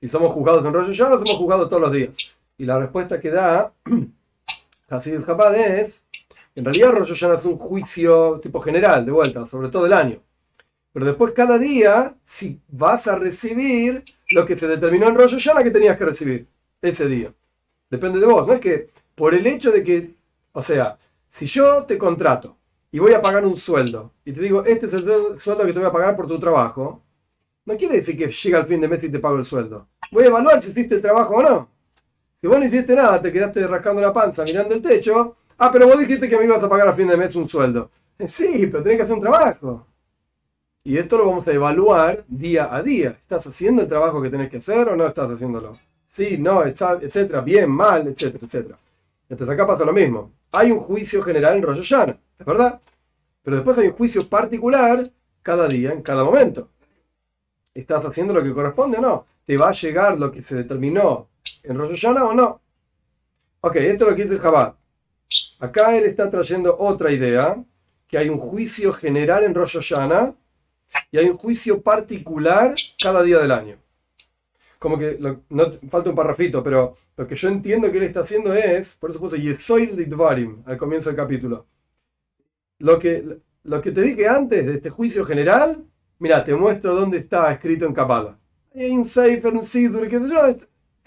Si 0.00 0.08
somos 0.08 0.32
juzgados 0.32 0.64
en 0.64 0.72
Rosh 0.72 0.88
Hashanah, 0.88 1.16
somos 1.16 1.36
juzgados 1.36 1.68
todos 1.68 1.82
los 1.82 1.92
días. 1.92 2.36
Y 2.58 2.64
la 2.64 2.78
respuesta 2.78 3.20
que 3.20 3.30
da 3.30 3.72
Hasid 4.88 5.20
es, 5.56 6.02
en 6.54 6.64
realidad 6.64 6.92
Rosh 6.92 7.10
Hashanah 7.10 7.38
es 7.38 7.44
un 7.44 7.58
juicio 7.58 8.40
tipo 8.40 8.60
general, 8.60 9.04
de 9.04 9.12
vuelta, 9.12 9.46
sobre 9.46 9.68
todo 9.68 9.84
el 9.86 9.92
año. 9.92 10.22
Pero 10.92 11.04
después 11.04 11.32
cada 11.32 11.58
día, 11.58 12.14
si 12.24 12.58
vas 12.68 13.06
a 13.06 13.16
recibir 13.16 14.02
lo 14.30 14.46
que 14.46 14.56
se 14.56 14.66
determinó 14.66 15.06
en 15.08 15.14
Rosh 15.14 15.34
Hashanah 15.34 15.62
que 15.62 15.70
tenías 15.70 15.98
que 15.98 16.06
recibir 16.06 16.46
ese 16.86 17.08
día. 17.08 17.32
Depende 17.90 18.20
de 18.20 18.26
vos. 18.26 18.46
No 18.46 18.52
es 18.52 18.60
que 18.60 18.90
por 19.14 19.34
el 19.34 19.46
hecho 19.46 19.70
de 19.70 19.82
que, 19.82 20.14
o 20.52 20.62
sea, 20.62 20.98
si 21.28 21.46
yo 21.46 21.84
te 21.84 21.98
contrato 21.98 22.56
y 22.90 22.98
voy 22.98 23.12
a 23.14 23.22
pagar 23.22 23.44
un 23.44 23.56
sueldo 23.56 24.12
y 24.24 24.32
te 24.32 24.40
digo, 24.40 24.64
este 24.64 24.86
es 24.86 24.92
el 24.94 25.40
sueldo 25.40 25.64
que 25.66 25.72
te 25.72 25.78
voy 25.78 25.88
a 25.88 25.92
pagar 25.92 26.16
por 26.16 26.26
tu 26.26 26.38
trabajo, 26.38 27.02
no 27.64 27.76
quiere 27.76 27.96
decir 27.96 28.16
que 28.16 28.30
llega 28.30 28.60
al 28.60 28.66
fin 28.66 28.80
de 28.80 28.88
mes 28.88 29.02
y 29.02 29.08
te 29.10 29.18
pago 29.18 29.36
el 29.36 29.44
sueldo. 29.44 29.88
Voy 30.12 30.24
a 30.24 30.28
evaluar 30.28 30.62
si 30.62 30.70
hiciste 30.70 30.96
el 30.96 31.02
trabajo 31.02 31.34
o 31.34 31.42
no. 31.42 31.68
Si 32.34 32.46
vos 32.46 32.58
no 32.58 32.64
hiciste 32.64 32.94
nada, 32.94 33.20
te 33.20 33.32
quedaste 33.32 33.66
rascando 33.66 34.00
la 34.00 34.12
panza 34.12 34.44
mirando 34.44 34.74
el 34.74 34.82
techo, 34.82 35.36
ah, 35.58 35.70
pero 35.72 35.86
vos 35.86 35.98
dijiste 35.98 36.28
que 36.28 36.36
me 36.36 36.44
ibas 36.44 36.62
a 36.62 36.68
pagar 36.68 36.88
al 36.88 36.96
fin 36.96 37.08
de 37.08 37.16
mes 37.16 37.34
un 37.34 37.48
sueldo. 37.48 37.90
Sí, 38.26 38.66
pero 38.70 38.82
tenés 38.82 38.98
que 38.98 39.02
hacer 39.02 39.14
un 39.14 39.20
trabajo. 39.20 39.86
Y 40.84 40.98
esto 40.98 41.18
lo 41.18 41.26
vamos 41.26 41.46
a 41.48 41.52
evaluar 41.52 42.24
día 42.28 42.72
a 42.72 42.82
día. 42.82 43.16
¿Estás 43.18 43.46
haciendo 43.46 43.82
el 43.82 43.88
trabajo 43.88 44.22
que 44.22 44.30
tenés 44.30 44.48
que 44.48 44.58
hacer 44.58 44.88
o 44.88 44.96
no 44.96 45.06
estás 45.06 45.28
haciéndolo? 45.28 45.76
Sí, 46.06 46.38
no, 46.38 46.64
etcétera, 46.64 47.40
bien, 47.42 47.68
mal, 47.68 48.06
etcétera, 48.08 48.46
etcétera. 48.46 48.78
Entonces 49.28 49.52
acá 49.52 49.66
pasa 49.66 49.84
lo 49.84 49.92
mismo. 49.92 50.32
Hay 50.52 50.70
un 50.70 50.80
juicio 50.80 51.20
general 51.22 51.56
en 51.56 51.62
Rosh 51.62 51.78
Hashanah, 51.78 52.18
¿es 52.38 52.46
verdad? 52.46 52.80
Pero 53.42 53.56
después 53.56 53.76
hay 53.78 53.88
un 53.88 53.94
juicio 53.94 54.26
particular 54.28 55.10
cada 55.42 55.68
día, 55.68 55.92
en 55.92 56.02
cada 56.02 56.24
momento. 56.24 56.70
¿Estás 57.74 58.04
haciendo 58.04 58.32
lo 58.32 58.42
que 58.42 58.54
corresponde 58.54 58.98
o 58.98 59.00
no? 59.00 59.26
¿Te 59.44 59.56
va 59.56 59.68
a 59.68 59.72
llegar 59.72 60.18
lo 60.18 60.32
que 60.32 60.42
se 60.42 60.54
determinó 60.54 61.28
en 61.62 61.76
Rosh 61.76 62.00
Hashanah 62.00 62.24
o 62.24 62.32
no? 62.32 62.60
Ok, 63.60 63.76
esto 63.76 64.04
es 64.04 64.10
lo 64.10 64.16
que 64.16 64.22
dice 64.22 64.34
el 64.36 64.42
Chabad. 64.42 64.74
Acá 65.58 65.96
él 65.96 66.04
está 66.04 66.30
trayendo 66.30 66.76
otra 66.78 67.10
idea, 67.12 67.62
que 68.06 68.16
hay 68.16 68.28
un 68.28 68.38
juicio 68.38 68.92
general 68.92 69.44
en 69.44 69.54
Rosh 69.54 69.76
Hashanah 69.76 70.34
y 71.10 71.18
hay 71.18 71.28
un 71.28 71.36
juicio 71.36 71.82
particular 71.82 72.74
cada 72.98 73.22
día 73.22 73.38
del 73.38 73.50
año 73.50 73.85
como 74.78 74.98
que 74.98 75.18
no 75.20 75.72
falta 75.88 76.10
un 76.10 76.16
parrafito, 76.16 76.62
pero 76.62 76.96
lo 77.16 77.26
que 77.26 77.34
yo 77.34 77.48
entiendo 77.48 77.90
que 77.90 77.98
él 77.98 78.04
está 78.04 78.20
haciendo 78.20 78.52
es, 78.54 78.96
por 78.96 79.10
eso 79.10 79.20
puse 79.20 79.40
Yesoil 79.40 79.96
Lidvarim 79.96 80.62
al 80.66 80.76
comienzo 80.76 81.10
del 81.10 81.16
capítulo. 81.16 81.66
Lo 82.78 82.98
que, 82.98 83.38
lo 83.64 83.80
que 83.80 83.90
te 83.90 84.02
dije 84.02 84.28
antes 84.28 84.66
de 84.66 84.74
este 84.74 84.90
juicio 84.90 85.24
general, 85.24 85.84
mira, 86.18 86.44
te 86.44 86.54
muestro 86.54 86.94
dónde 86.94 87.18
está 87.18 87.50
escrito 87.52 87.86
en 87.86 87.94
Kabbalah. 87.94 88.38
En 88.74 89.04
Sefer, 89.04 89.54
en 89.54 89.64
Sidur, 89.64 90.10
sé 90.10 90.10
yo, 90.10 90.46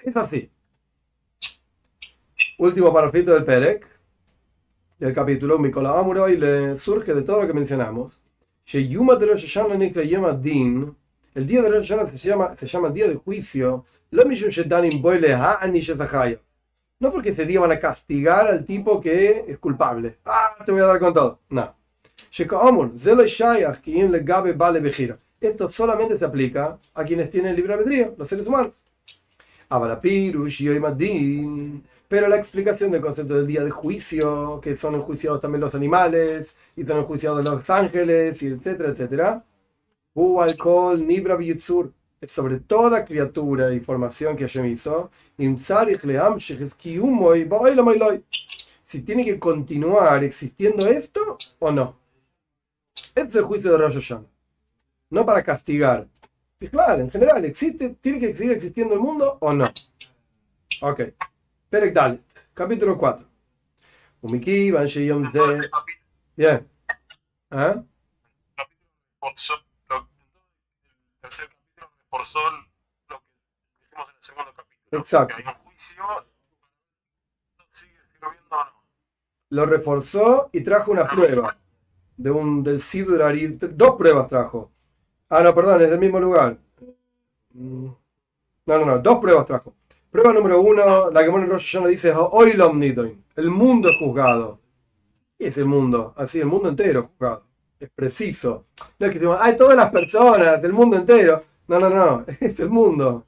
es, 0.03 0.17
así. 0.17 0.49
Último 2.57 2.91
parrafito 2.91 3.33
del 3.33 3.45
Perek, 3.45 3.87
del 4.97 5.13
capítulo, 5.13 5.59
Mikola 5.59 6.03
y 6.29 6.37
le 6.37 6.77
surge 6.77 7.13
de 7.13 7.21
todo 7.21 7.41
lo 7.41 7.47
que 7.47 7.53
mencionamos. 7.53 8.19
Sheyuma 8.65 9.15
de 9.15 9.27
los 9.27 10.41
Din 10.41 10.95
el 11.39 11.47
día 11.47 11.61
de 11.61 11.69
Rosh 11.69 11.87
Hashanah 11.87 12.17
se 12.17 12.29
llama, 12.29 12.55
se 12.57 12.67
llama 12.67 12.89
día 12.89 13.07
de 13.07 13.15
juicio. 13.15 13.85
No 16.99 17.11
porque 17.11 17.29
ese 17.29 17.45
día 17.45 17.61
van 17.61 17.71
a 17.71 17.79
castigar 17.79 18.47
al 18.47 18.65
tipo 18.65 18.99
que 18.99 19.45
es 19.47 19.57
culpable. 19.57 20.17
Ah, 20.25 20.57
te 20.65 20.73
voy 20.73 20.81
a 20.81 20.85
dar 20.85 20.99
con 20.99 21.13
todo. 21.13 21.39
No. 21.49 21.73
Esto 25.39 25.71
solamente 25.71 26.17
se 26.17 26.25
aplica 26.25 26.77
a 26.93 27.03
quienes 27.05 27.29
tienen 27.29 27.55
libre 27.55 27.73
albedrío, 27.73 28.15
los 28.17 28.27
seres 28.27 28.45
humanos. 28.45 28.73
Pero 32.09 32.27
la 32.27 32.35
explicación 32.35 32.91
del 32.91 33.01
concepto 33.01 33.35
del 33.35 33.47
día 33.47 33.63
de 33.63 33.71
juicio, 33.71 34.59
que 34.61 34.75
son 34.75 34.95
enjuiciados 34.95 35.39
también 35.39 35.61
los 35.61 35.75
animales, 35.75 36.57
y 36.75 36.83
son 36.83 36.97
enjuiciados 36.97 37.43
los 37.45 37.69
ángeles, 37.69 38.43
y 38.43 38.47
etcétera, 38.47 38.89
etcétera, 38.89 39.43
alcohol, 40.41 41.05
nibra 41.07 41.37
es 41.39 42.31
sobre 42.31 42.59
toda 42.59 43.05
criatura 43.05 43.73
y 43.73 43.79
formación 43.79 44.35
que 44.35 44.43
Hashem 44.43 44.65
hizo, 44.65 45.11
si 48.81 49.01
tiene 49.01 49.23
que 49.23 49.39
continuar 49.39 50.23
existiendo 50.23 50.87
esto 50.87 51.37
o 51.59 51.71
no. 51.71 51.97
Este 53.15 53.21
es 53.21 53.35
el 53.35 53.43
juicio 53.43 53.71
de 53.71 53.77
Rosh 53.77 53.93
Hashanah. 53.93 54.25
No 55.11 55.25
para 55.25 55.43
castigar. 55.43 56.07
Es 56.59 56.69
claro, 56.69 57.01
en 57.01 57.09
general, 57.09 57.45
¿existe, 57.45 57.91
¿tiene 58.01 58.19
que 58.19 58.33
seguir 58.33 58.51
existiendo 58.51 58.95
el 58.95 58.99
mundo 58.99 59.37
o 59.39 59.53
no? 59.53 59.71
Ok. 60.81 61.01
Perek 61.69 61.93
Dalet, 61.93 62.21
capítulo 62.53 62.97
4. 62.97 63.25
Umiki, 64.21 64.71
Van 64.71 64.87
Bien. 66.35 66.67
¿Ah? 67.51 67.83
Capítulo 72.09 72.17
reforzó 72.17 72.39
lo 73.09 73.19
que 73.19 73.25
dijimos 73.81 74.09
en 74.09 74.15
el 74.15 74.23
segundo 74.23 74.51
capítulo. 74.55 75.01
Exacto. 75.01 75.35
Hay 75.37 75.43
un 75.45 75.53
juicio, 75.63 76.03
sigue 77.69 77.93
sirviendo 78.11 78.55
o 78.55 78.65
no. 78.65 78.71
Lo 79.49 79.65
reforzó 79.65 80.49
y 80.51 80.61
trajo 80.61 80.91
una 80.91 81.07
prueba 81.07 81.57
de 82.17 82.31
un, 82.31 82.63
del 82.63 82.79
Sidur 82.79 83.21
Dos 83.75 83.95
pruebas 83.95 84.27
trajo. 84.27 84.71
Ah, 85.29 85.41
no, 85.41 85.53
perdón, 85.53 85.81
es 85.81 85.89
del 85.89 85.99
mismo 85.99 86.19
lugar. 86.19 86.57
Mm. 87.53 87.87
No, 88.65 88.77
no, 88.77 88.85
no, 88.85 88.99
dos 88.99 89.19
pruebas 89.19 89.45
trajo. 89.45 89.75
Prueba 90.09 90.33
número 90.33 90.59
uno, 90.59 91.11
la 91.11 91.23
que 91.23 91.29
pone 91.29 91.45
Rosh 91.45 91.71
Hashanah 91.71 91.87
dice, 91.89 92.13
el 93.35 93.49
mundo 93.51 93.89
es 93.89 93.97
juzgado. 93.99 94.59
¿Qué 95.37 95.47
es 95.47 95.57
el 95.57 95.65
mundo? 95.65 96.13
Así, 96.17 96.39
el 96.39 96.47
mundo 96.47 96.69
entero 96.69 97.01
es 97.01 97.05
juzgado 97.05 97.49
es 97.79 97.89
preciso. 97.89 98.65
No 98.97 99.05
es 99.05 99.11
que 99.11 99.19
decimos, 99.19 99.39
hay 99.41 99.55
todas 99.55 99.75
las 99.75 99.89
personas 99.89 100.61
del 100.61 100.73
mundo 100.73 100.97
entero. 100.97 101.43
No, 101.69 101.79
no, 101.79 101.89
no, 101.89 102.25
es 102.39 102.59
el 102.59 102.69
mundo. 102.69 103.27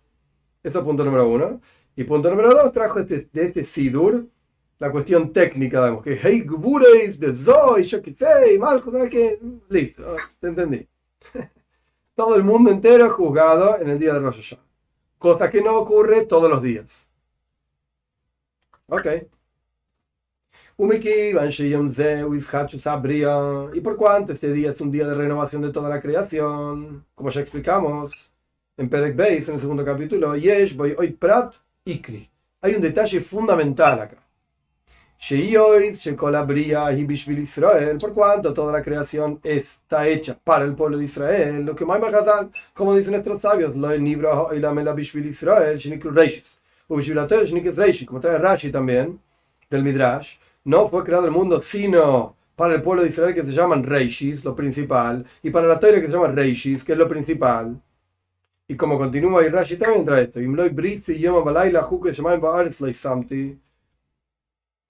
Eso 0.63 0.79
es 0.79 0.85
punto 0.85 1.05
número 1.05 1.29
uno. 1.29 1.61
Y 1.95 2.03
punto 2.03 2.29
número 2.29 2.49
dos, 2.49 2.73
trajo 2.73 2.99
este, 2.99 3.29
de 3.31 3.45
este 3.45 3.63
Sidur 3.63 4.27
la 4.79 4.91
cuestión 4.91 5.31
técnica, 5.31 5.79
digamos, 5.79 6.03
que 6.03 6.19
hey, 6.19 6.41
Gubureis, 6.41 7.19
de 7.19 7.35
Zoe, 7.35 7.83
yo 7.83 8.01
qué 8.01 8.15
sé, 8.15 8.59
que. 9.11 9.39
Listo, 9.69 10.15
te 10.39 10.47
entendí. 10.47 10.87
Todo 12.15 12.35
el 12.35 12.43
mundo 12.43 12.71
entero 12.71 13.11
juzgado 13.11 13.79
en 13.79 13.89
el 13.89 13.99
día 13.99 14.13
de 14.13 14.19
Rosh 14.19 14.37
Hashanah. 14.37 14.65
Cosa 15.19 15.51
que 15.51 15.61
no 15.61 15.77
ocurre 15.77 16.25
todos 16.25 16.49
los 16.49 16.63
días. 16.63 17.07
Ok. 18.87 19.07
Y 23.71 23.81
por 23.81 23.95
cuanto 23.97 24.33
este 24.33 24.51
día 24.51 24.71
es 24.71 24.81
un 24.81 24.89
día 24.89 25.07
de 25.07 25.13
renovación 25.13 25.61
de 25.61 25.69
toda 25.69 25.87
la 25.87 26.01
creación, 26.01 27.05
como 27.13 27.29
ya 27.29 27.39
explicamos 27.41 28.31
en 28.77 28.89
Perek 28.89 29.15
Beis, 29.15 29.47
en 29.47 29.53
el 29.53 29.61
segundo 29.61 29.85
capítulo, 29.85 30.35
Yesh, 30.35 30.75
Boy, 30.75 30.95
Prat, 31.19 31.53
Ikri. 31.85 32.27
Hay 32.61 32.73
un 32.73 32.81
detalle 32.81 33.21
fundamental 33.21 34.01
acá. 34.01 34.17
Por 37.99 38.13
cuanto 38.15 38.51
toda 38.51 38.73
la 38.73 38.81
creación 38.81 39.39
está 39.43 40.07
hecha 40.07 40.35
para 40.43 40.65
el 40.65 40.73
pueblo 40.73 40.97
de 40.97 41.03
Israel, 41.03 41.63
lo 41.63 41.75
que 41.75 41.85
más 41.85 42.01
como 42.73 42.95
dicen 42.95 43.11
nuestros 43.11 43.39
sabios, 43.39 43.75
lo 43.75 43.95
libro 43.95 44.49
Israel, 45.29 45.79
como 48.07 48.19
trae 48.19 48.39
Rashi 48.39 48.71
también, 48.71 49.19
del 49.69 49.83
Midrash, 49.83 50.37
no 50.63 50.89
fue 50.89 51.03
creado 51.03 51.25
el 51.25 51.31
mundo 51.31 51.61
sino 51.61 52.35
para 52.55 52.75
el 52.75 52.81
pueblo 52.81 53.03
de 53.03 53.09
Israel 53.09 53.33
que 53.33 53.43
se 53.43 53.51
llaman 53.51 53.83
Reishis, 53.83 54.43
lo 54.45 54.55
principal, 54.55 55.25
y 55.41 55.49
para 55.49 55.67
la 55.67 55.79
Torah 55.79 55.99
que 55.99 56.07
se 56.07 56.11
llama 56.13 56.27
Reishis, 56.27 56.83
que 56.83 56.91
es 56.91 56.97
lo 56.97 57.07
principal. 57.07 57.81
Y 58.67 58.75
como 58.75 58.97
continúa 58.97 59.43
y 59.45 59.49
Rashi 59.49 59.77
también 59.77 60.05
trae 60.05 60.23
esto, 60.23 60.39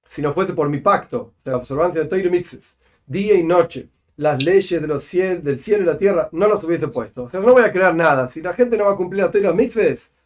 si 0.06 0.22
no 0.22 0.34
fuese 0.34 0.54
por 0.54 0.68
mi 0.70 0.80
pacto, 0.80 1.34
de 1.46 1.52
la 1.52 1.58
observancia 1.58 2.02
de 2.04 2.08
Torah 2.08 2.30
día 3.08 3.34
y 3.36 3.44
noche, 3.44 3.90
las 4.18 4.44
leyes 4.44 4.82
del 4.82 5.58
cielo 5.58 5.84
y 5.84 5.86
la 5.86 5.98
tierra, 5.98 6.30
no 6.34 6.48
los 6.48 6.64
hubiese 6.64 6.90
puesto. 6.90 7.24
O 7.24 7.30
sea, 7.30 7.40
no 7.40 7.54
voy 7.54 7.64
a 7.64 7.72
crear 7.72 7.96
nada. 7.96 8.30
Si 8.30 8.42
la 8.42 8.54
gente 8.54 8.78
no 8.78 8.86
va 8.86 8.94
a 8.94 8.96
cumplir 8.98 9.24
las 9.24 9.32
Torah 9.32 9.54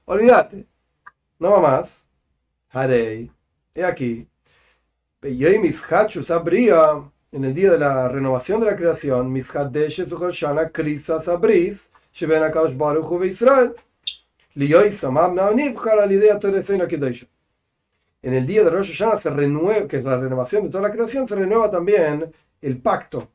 olvídate. 0.05 0.65
No 1.39 1.51
va 1.51 1.61
más. 1.61 2.05
Harei. 2.69 3.31
He 3.73 3.83
aquí. 3.83 4.27
En 7.31 7.43
el 7.43 7.53
día 7.55 7.71
de 7.71 7.79
la 7.79 8.07
renovación 8.07 8.59
de 8.59 8.67
la 8.67 8.75
creación, 8.75 9.31
Israel. 13.29 13.73
En 18.21 18.33
el 18.35 18.45
día 18.45 18.63
de 18.63 18.69
Rosh 18.69 18.95
Hashanah 18.95 19.19
se 19.19 19.31
renueva, 19.31 19.87
que 19.87 19.97
es 19.97 20.03
la 20.03 20.19
renovación 20.19 20.65
de 20.65 20.69
toda 20.69 20.87
la 20.87 20.93
creación, 20.93 21.27
se 21.27 21.35
renueva 21.35 21.71
también 21.71 22.31
el 22.61 22.77
pacto 22.77 23.27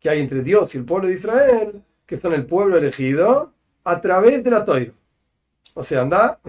que 0.00 0.08
hay 0.08 0.20
entre 0.20 0.42
Dios 0.42 0.74
y 0.74 0.78
el 0.78 0.86
pueblo 0.86 1.08
de 1.08 1.14
Israel, 1.14 1.82
que 2.06 2.16
son 2.16 2.32
el 2.32 2.46
pueblo 2.46 2.78
elegido, 2.78 3.52
a 3.84 4.00
través 4.00 4.42
de 4.42 4.50
la 4.50 4.64
Torah. 4.64 4.92
O 5.74 5.82
sea, 5.82 6.00
anda, 6.00 6.40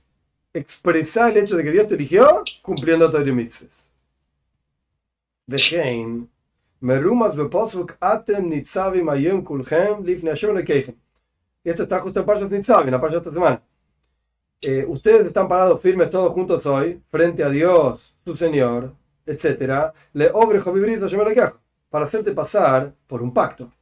expresar 0.54 1.32
el 1.32 1.44
hecho 1.44 1.54
de 1.54 1.64
que 1.64 1.70
Dios 1.70 1.86
te 1.86 1.96
eligió 1.96 2.42
cumpliendo 2.62 3.10
Torah 3.10 3.28
y 3.28 3.32
mitzvahs. 3.32 3.87
Merumas 6.80 7.34
beposuk 7.34 7.96
atem 8.00 8.48
nitzavim 8.50 9.08
ayem 9.08 9.42
kulchem 9.42 10.04
lifne 10.04 10.30
Hashem 10.30 10.54
lekechem. 10.54 10.94
Y 11.64 11.70
esto 11.70 11.82
está 11.82 11.98
justo 12.00 12.20
en 12.20 12.26
Parashat 12.26 12.50
Nitzavim, 12.50 12.88
en 12.88 12.92
la 12.92 13.00
Parashat 13.00 13.26
esta 13.26 13.32
semana. 13.32 13.62
Eh, 14.60 14.84
ustedes 14.86 15.26
están 15.26 15.48
parados 15.48 15.80
firmes 15.80 16.10
todos 16.10 16.32
juntos 16.32 16.64
hoy, 16.66 17.02
frente 17.10 17.42
a 17.42 17.50
Dios, 17.50 18.14
su 18.24 18.36
Señor, 18.36 18.92
etc. 19.26 19.92
Le 20.12 20.30
obrejo 20.32 20.72
vivir 20.72 21.00
para 21.90 22.06
hacerte 22.06 22.32
pasar 22.32 22.92
por 23.06 23.22
un 23.22 23.32
pacto. 23.32 23.72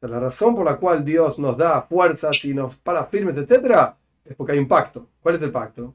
la 0.00 0.20
razón 0.20 0.54
por 0.54 0.64
la 0.64 0.76
cual 0.76 1.04
Dios 1.04 1.38
nos 1.38 1.56
da 1.56 1.82
fuerzas 1.82 2.44
y 2.44 2.54
nos 2.54 2.76
para 2.76 3.06
firmes, 3.06 3.36
etc., 3.36 3.94
es 4.24 4.36
porque 4.36 4.52
hay 4.52 4.58
un 4.58 4.68
pacto. 4.68 5.08
¿Cuál 5.20 5.36
es 5.36 5.42
el 5.42 5.52
pacto? 5.52 5.94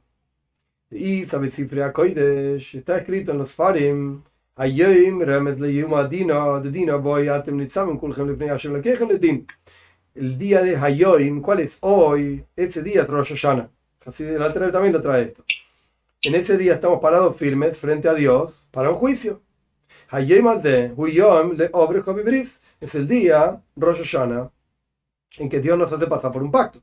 Y 0.89 1.25
sabe 1.25 1.47
está 1.47 2.97
escrito 2.97 3.31
en 3.31 3.37
los 3.37 3.53
Farim. 3.53 4.23
El 10.15 10.35
día 10.39 10.63
de 10.63 10.75
Hayoim, 10.75 11.43
¿cuál 11.43 11.59
es 11.59 11.77
hoy? 11.81 12.43
Ese 12.55 12.81
día 12.81 13.03
es 13.03 13.07
Rosh 13.07 13.35
Hashanah. 13.35 13.69
Así 14.07 14.23
el 14.23 14.41
alter 14.41 14.71
también 14.71 14.93
lo 14.93 15.01
trae 15.03 15.25
esto. 15.25 15.43
En 16.23 16.33
ese 16.33 16.57
día 16.57 16.73
estamos 16.73 16.99
parados 16.99 17.37
firmes 17.37 17.77
frente 17.77 18.07
a 18.07 18.15
Dios 18.15 18.65
para 18.71 18.89
un 18.89 18.95
juicio. 18.95 19.43
de 20.09 21.69
Es 22.81 22.95
el 22.95 23.07
día, 23.07 23.61
Rosh 23.75 23.99
Hashanah, 23.99 24.51
en 25.37 25.49
que 25.49 25.59
Dios 25.59 25.77
nos 25.77 25.93
hace 25.93 26.07
pasar 26.07 26.31
por 26.31 26.41
un 26.41 26.49
pacto. 26.49 26.81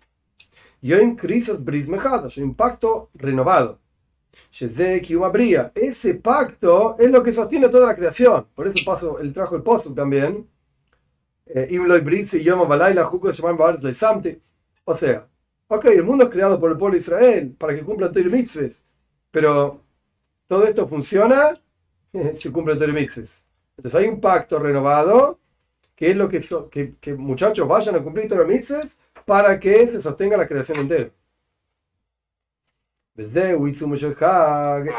Yom 0.80 1.16
Krisos 1.16 1.64
Bris 1.64 1.88
Mejadas, 1.88 2.36
un 2.36 2.54
pacto 2.54 3.10
renovado. 3.14 3.80
Ese 5.74 6.14
pacto 6.14 6.96
es 6.98 7.10
lo 7.10 7.22
que 7.22 7.32
sostiene 7.32 7.68
toda 7.68 7.86
la 7.86 7.96
creación. 7.96 8.46
Por 8.54 8.68
eso 8.68 8.84
paso, 8.84 9.18
él 9.18 9.32
trajo 9.32 9.56
el 9.56 9.62
pozo 9.62 9.92
también. 9.92 10.48
Eh, 11.46 11.68
o 14.86 14.96
sea, 14.96 15.26
Ok, 15.66 15.86
el 15.86 16.04
mundo 16.04 16.24
es 16.24 16.30
creado 16.30 16.60
por 16.60 16.70
el 16.70 16.76
pueblo 16.76 16.92
de 16.94 17.00
Israel 17.00 17.54
para 17.58 17.74
que 17.74 17.82
cumpla 17.82 18.12
Torah 18.12 18.28
mitzvahs, 18.28 18.84
pero 19.30 19.80
todo 20.46 20.64
esto 20.66 20.86
funciona 20.86 21.58
si 22.34 22.50
cumple 22.52 22.76
Torah 22.76 22.92
mitzvahs. 22.92 23.44
Entonces 23.76 24.00
hay 24.00 24.08
un 24.08 24.20
pacto 24.20 24.58
renovado, 24.58 25.40
que 25.96 26.10
es 26.10 26.16
lo 26.16 26.28
que, 26.28 26.94
que, 27.00 27.14
muchachos 27.14 27.66
vayan 27.66 27.96
a 27.96 28.02
cumplir 28.02 28.28
Torah 28.28 28.44
mitzvahs 28.44 28.98
para 29.24 29.58
que 29.58 29.86
se 29.88 30.02
sostenga 30.02 30.36
la 30.36 30.46
creación 30.46 30.80
entera. 30.80 31.10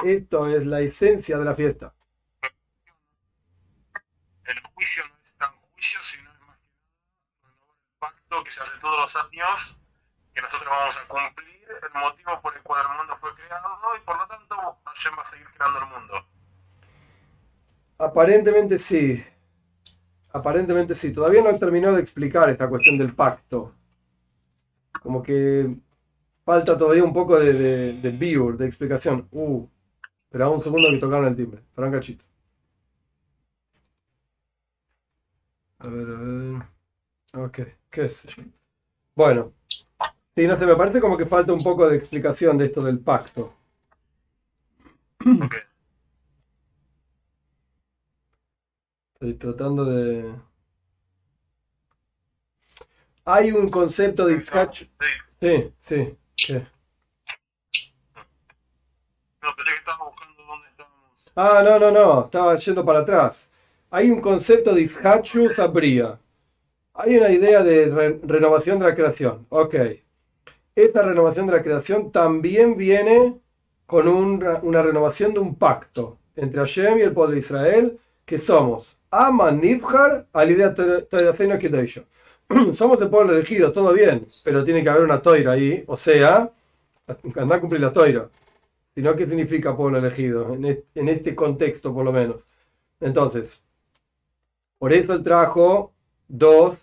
Esto 0.06 0.48
es 0.48 0.66
la 0.66 0.80
esencia 0.80 1.38
de 1.38 1.46
la 1.46 1.54
fiesta. 1.54 1.94
El 4.46 4.62
juicio 4.74 5.04
no 5.08 5.16
es 5.22 5.36
tan 5.36 5.52
juicio, 5.74 6.00
sino 6.02 6.32
es 6.32 6.40
más 6.48 6.58
el 7.44 8.00
pacto 8.00 8.44
que 8.44 8.52
se 8.52 8.62
hace 8.62 8.80
todos 8.80 9.00
los 9.00 9.16
años 9.18 9.82
que 10.34 10.42
nosotros 10.42 10.70
vamos 10.70 10.98
a 10.98 11.08
cumplir 11.08 11.68
el 11.70 12.00
motivo 12.00 12.42
por 12.42 12.56
el 12.56 12.62
cual 12.62 12.86
el 12.90 12.98
mundo 12.98 13.18
fue 13.20 13.34
creado 13.36 13.98
y 13.98 14.06
por 14.06 14.18
lo 14.18 14.28
tanto 14.28 14.56
Hashem 14.86 15.18
va 15.18 15.22
a 15.22 15.26
seguir 15.26 15.48
creando 15.56 15.80
el 15.80 15.86
mundo. 15.86 16.26
Aparentemente 17.98 18.78
sí. 18.78 19.26
Aparentemente 20.32 20.96
sí. 20.96 21.12
Todavía 21.12 21.42
no 21.42 21.50
he 21.50 21.60
terminado 21.60 21.96
de 21.96 22.02
explicar 22.02 22.50
esta 22.50 22.70
cuestión 22.70 22.98
del 22.98 23.14
pacto. 23.14 23.74
Como 25.02 25.22
que 25.24 25.76
falta 26.46 26.78
todavía 26.78 27.04
un 27.04 27.14
poco 27.14 27.38
de, 27.40 27.54
de, 27.54 27.94
de 28.58 28.66
explicación. 28.66 29.28
Uh, 29.32 29.68
pero 30.30 30.52
un 30.54 30.64
segundo 30.64 30.90
que 30.92 31.00
tocaron 31.00 31.28
el 31.28 31.36
timbre. 31.38 31.62
Para 31.76 31.88
un 31.90 31.94
cachito. 31.96 32.26
A 35.80 35.88
ver, 35.90 36.08
a 36.10 36.20
ver. 36.20 36.64
Ok, 37.46 37.60
qué 37.92 38.06
es 38.06 38.26
eso? 38.26 38.42
Bueno, 39.16 39.54
Sí, 40.36 40.48
no 40.48 40.58
sé, 40.58 40.66
me 40.66 40.76
parece 40.78 41.02
como 41.02 41.18
que 41.18 41.26
falta 41.28 41.54
un 41.54 41.60
poco 41.64 41.90
de 41.90 41.98
explicación 41.98 42.58
de 42.58 42.66
esto 42.68 42.84
del 42.84 43.00
pacto. 43.00 43.54
Estoy 49.14 49.34
tratando 49.34 49.84
de. 49.84 50.36
Hay 53.26 53.52
un 53.52 53.70
concepto 53.70 54.26
de. 54.26 54.44
Sí, 55.42 55.74
sí. 55.80 56.18
¿Qué? 56.36 56.66
No, 59.42 59.56
pensé 59.56 59.72
que 59.72 59.78
estaba 59.78 60.10
buscando 60.10 60.44
dónde 60.44 60.68
estábamos. 60.68 61.32
Ah, 61.36 61.62
no, 61.64 61.80
no, 61.80 61.92
no. 61.92 62.26
Estaba 62.26 62.56
yendo 62.56 62.86
para 62.86 63.00
atrás. 63.00 63.50
Hay 63.92 64.10
un 64.10 64.22
concepto 64.22 64.74
de 64.74 64.82
Ishachu 64.82 65.50
Sabría. 65.50 66.20
Hay 66.94 67.18
una 67.18 67.30
idea 67.32 67.62
de 67.64 68.20
renovación 68.24 68.80
de 68.80 68.86
la 68.86 68.96
creación. 68.96 69.46
Ok 69.50 69.76
esta 70.76 71.04
renovación 71.04 71.48
de 71.48 71.54
la 71.54 71.64
creación 71.64 72.12
también 72.12 72.76
viene 72.76 73.40
con 73.86 74.08
una 74.08 74.82
renovación 74.82 75.34
de 75.34 75.40
un 75.40 75.56
pacto 75.56 76.20
entre 76.36 76.60
Hashem 76.60 77.00
y 77.00 77.02
el 77.02 77.14
pueblo 77.14 77.34
de 77.34 77.40
Israel, 77.40 78.00
que 78.26 78.38
somos 78.38 78.98
Ama 79.10 79.52
Nibhar 79.52 80.28
al 80.34 80.52
idea 80.52 80.74
Kedoisha. 80.74 82.04
Somos 82.74 83.02
el 83.02 83.10
pueblo 83.10 83.34
elegido, 83.34 83.72
todo 83.72 83.94
bien, 83.94 84.26
pero 84.44 84.64
tiene 84.64 84.84
que 84.84 84.90
haber 84.90 85.04
una 85.04 85.22
toira 85.22 85.54
ahí, 85.54 85.84
o 85.88 85.98
sea, 85.98 86.52
andar 87.36 87.58
a 87.58 87.62
cumplir 87.62 87.82
la 87.82 87.94
toira. 87.94 88.30
Sino, 88.94 89.16
¿qué 89.16 89.26
significa 89.26 89.76
pueblo 89.76 89.98
elegido? 89.98 90.54
En 90.54 91.10
este 91.10 91.36
contexto, 91.36 91.94
por 91.94 92.06
lo 92.06 92.14
menos. 92.14 92.38
Entonces, 93.02 93.62
por 94.78 94.94
eso 94.94 95.14
él 95.14 95.24
trajo 95.24 95.94
dos 96.28 96.80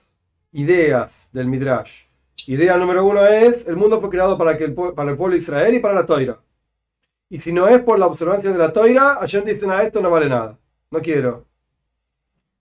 ideas 0.52 1.28
del 1.32 1.46
Midrash. 1.46 2.04
Idea 2.48 2.76
número 2.76 3.04
uno 3.04 3.24
es, 3.26 3.66
el 3.66 3.76
mundo 3.76 4.00
fue 4.00 4.10
creado 4.10 4.36
para, 4.36 4.58
que 4.58 4.64
el, 4.64 4.74
para 4.74 5.10
el 5.10 5.16
pueblo 5.16 5.34
de 5.36 5.42
Israel 5.42 5.74
y 5.74 5.78
para 5.78 5.94
la 5.94 6.06
toira. 6.06 6.40
Y 7.28 7.38
si 7.38 7.52
no 7.52 7.68
es 7.68 7.80
por 7.82 7.98
la 7.98 8.06
observancia 8.06 8.52
de 8.52 8.58
la 8.58 8.72
toira, 8.72 9.18
ayer 9.20 9.44
dicen 9.44 9.70
a 9.70 9.82
esto 9.82 10.02
no 10.02 10.10
vale 10.10 10.28
nada. 10.28 10.58
No 10.90 11.00
quiero. 11.00 11.46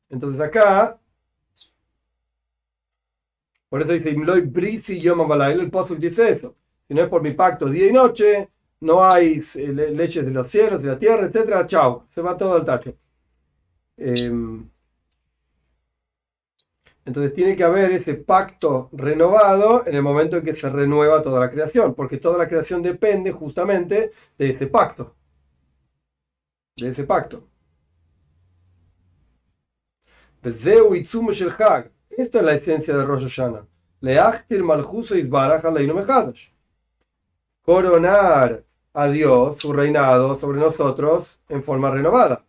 Entonces 0.10 0.40
acá, 0.40 0.98
por 3.72 3.82
eso 3.82 3.94
dice, 3.94 4.10
el 4.10 5.72
post 5.72 5.92
dice 5.92 6.30
eso. 6.32 6.56
Si 6.88 6.94
no 6.94 7.04
es 7.04 7.10
por 7.10 7.22
mi 7.22 7.32
pacto 7.34 7.68
día 7.70 7.88
y 7.88 7.94
noche, 7.94 8.50
no 8.82 9.02
hay 9.04 9.40
eh, 9.56 9.68
leyes 9.94 10.26
de 10.26 10.32
los 10.32 10.52
cielos, 10.52 10.82
de 10.82 10.90
la 10.90 11.00
tierra, 11.00 11.28
etcétera, 11.28 11.66
chao, 11.66 12.06
se 12.10 12.22
va 12.22 12.36
todo 12.38 12.56
al 12.56 12.66
tacho. 12.66 12.94
Em, 13.98 14.70
entonces 17.06 17.34
tiene 17.34 17.56
que 17.56 17.64
haber 17.64 17.92
ese 17.92 18.16
pacto 18.16 18.90
renovado 18.94 19.86
en 19.88 19.96
el 19.96 20.02
momento 20.04 20.38
en 20.38 20.44
que 20.44 20.56
se 20.56 20.70
renueva 20.70 21.22
toda 21.22 21.40
la 21.40 21.52
creación, 21.52 21.94
porque 21.96 22.18
toda 22.18 22.38
la 22.40 22.48
creación 22.48 22.82
depende 22.82 23.32
justamente 23.32 24.12
de 24.38 24.50
este 24.50 24.68
pacto. 24.68 25.16
de 26.78 26.90
ese 26.90 27.06
pacto. 27.06 27.48
Esta 32.17 32.39
es 32.39 32.45
la 32.45 32.56
esencia 32.56 32.97
de 32.97 33.06
Rosh 33.06 33.24
Hashanah. 33.24 33.65
Leachtir 34.02 34.63
malchuso 34.63 35.15
izbaraj 35.15 35.63
mechadosh. 35.63 36.50
Coronar 37.63 38.63
a 38.93 39.08
Dios 39.08 39.56
su 39.62 39.71
reinado 39.71 40.38
sobre 40.38 40.60
nosotros 40.60 41.39
en 41.47 41.63
forma 41.63 41.89
renovada. 41.89 42.43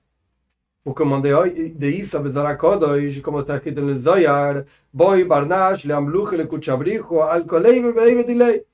Como 0.83 1.21
de 1.21 1.33
hoy 1.33 1.75
de 1.77 1.91
Isa 1.91 2.19
Bezara 2.19 2.59
Kodosh, 2.59 3.23
como 3.23 3.41
está 3.41 3.57
escrito 3.57 3.83
en 3.83 3.91
el 3.91 4.03
Zoyar, 4.03 4.67
Boy 4.91 5.23
Barnash, 5.23 5.85
le 5.85 5.95
Amluche, 5.95 6.37
le 6.37 6.49
Kuchabrijo, 6.49 7.23
al 7.23 7.47
Dilei. 7.47 8.67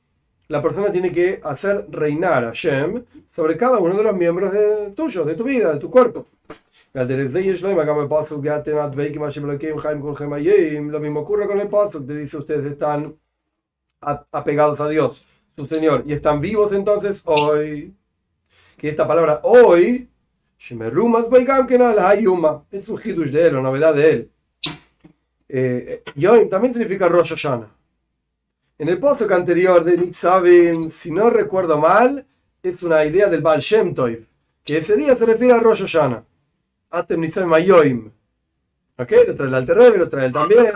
La 0.48 0.62
persona 0.62 0.90
tiene 0.90 1.12
que 1.12 1.38
hacer 1.44 1.86
reinar 1.90 2.44
a 2.44 2.52
Shem 2.54 3.04
sobre 3.30 3.58
cada 3.58 3.78
uno 3.78 3.94
de 3.94 4.04
los 4.04 4.16
miembros 4.16 4.50
de 4.52 4.92
tuyos, 4.96 5.26
de 5.26 5.34
tu 5.34 5.44
vida, 5.44 5.74
de 5.74 5.80
tu 5.80 5.90
cuerpo. 5.90 6.24
Lo 6.94 7.04
mismo 11.00 11.20
ocurre 11.20 11.46
con 11.46 11.60
el 11.60 11.68
paso 11.68 12.06
que 12.06 12.14
dice 12.14 12.36
ustedes 12.38 12.72
están 12.72 13.14
apegados 14.00 14.80
a 14.80 14.88
Dios, 14.88 15.22
su 15.54 15.66
Señor, 15.66 16.04
y 16.06 16.12
están 16.12 16.40
vivos 16.40 16.72
entonces 16.72 17.22
hoy. 17.24 17.94
Que 18.76 18.88
esta 18.88 19.06
palabra 19.08 19.40
hoy, 19.42 20.08
es 20.60 20.70
un 22.88 23.00
hidush 23.04 23.30
de 23.30 23.46
él, 23.46 23.54
una 23.54 23.62
novedad 23.62 23.94
de 23.94 24.10
él. 24.10 24.30
Eh, 25.48 26.02
hoy 26.26 26.48
también 26.48 26.74
significa. 26.74 27.10
En 28.78 28.88
el 28.88 28.98
post 28.98 29.22
anterior 29.22 29.82
de 29.82 29.96
Nitzavim, 29.96 30.80
si 30.80 31.10
no 31.10 31.28
recuerdo 31.30 31.78
mal, 31.78 32.24
es 32.62 32.82
una 32.82 33.04
idea 33.04 33.28
del 33.28 33.42
Baal 33.42 33.60
Shem 33.60 33.94
que 34.64 34.78
ese 34.78 34.96
día 34.96 35.16
se 35.16 35.26
refiere 35.26 35.54
a 35.54 35.58
Rosh 35.58 35.80
Hashanah. 35.80 36.24
Atem 36.90 37.20
Nitzavim 37.20 37.52
Ayoim. 37.52 38.12
¿Ok? 38.98 39.12
Lo 39.26 39.34
trae 39.36 39.48
el 39.48 39.54
Alter 39.54 39.98
lo 39.98 40.08
trae 40.08 40.26
él 40.26 40.32
también. 40.32 40.72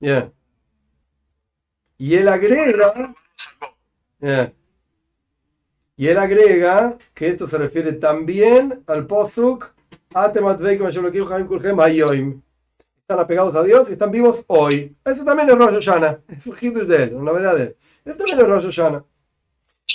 Yeah. 0.00 0.32
Y 1.96 2.14
él 2.14 2.28
agrega. 2.28 3.14
Yeah. 4.20 4.52
Y 5.96 6.08
él 6.08 6.18
agrega 6.18 6.98
que 7.14 7.28
esto 7.28 7.46
se 7.46 7.56
refiere 7.56 7.92
también 7.92 8.82
al 8.86 9.06
Posuk 9.06 9.72
están 13.04 13.18
apegados 13.20 13.54
a 13.54 13.62
Dios 13.62 13.88
y 13.90 13.92
están 13.92 14.10
vivos 14.10 14.44
hoy. 14.46 14.96
Eso 15.04 15.24
también 15.24 15.50
es 15.50 15.58
Rosh 15.58 15.74
Hashanah. 15.74 16.20
Es 16.28 16.46
un 16.46 16.54
hit 16.54 16.74
de 16.74 17.02
él, 17.02 17.14
una 17.14 17.32
novedad 17.32 17.54
de 17.56 17.62
él. 17.64 17.76
Eso 18.04 18.16
también 18.16 18.40
es 18.40 18.46
Rosh 18.46 18.64
Hashanah. 18.64 19.04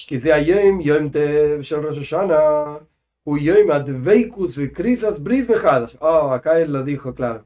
Que 0.08 0.20
sea 0.20 0.40
Yom, 0.40 0.82
Yom 0.82 1.12
Tev, 1.12 1.62
Shel 1.62 1.82
Rosh 1.82 2.00
Hashanah. 2.00 2.80
Uyoim 3.26 3.72
Adveikus 3.72 4.58
Vikrisas 4.58 5.22
Bris 5.22 5.48
Mejadas. 5.48 5.98
Oh, 6.00 6.32
acá 6.32 6.60
él 6.60 6.72
lo 6.72 6.84
dijo, 6.84 7.14
claro. 7.14 7.46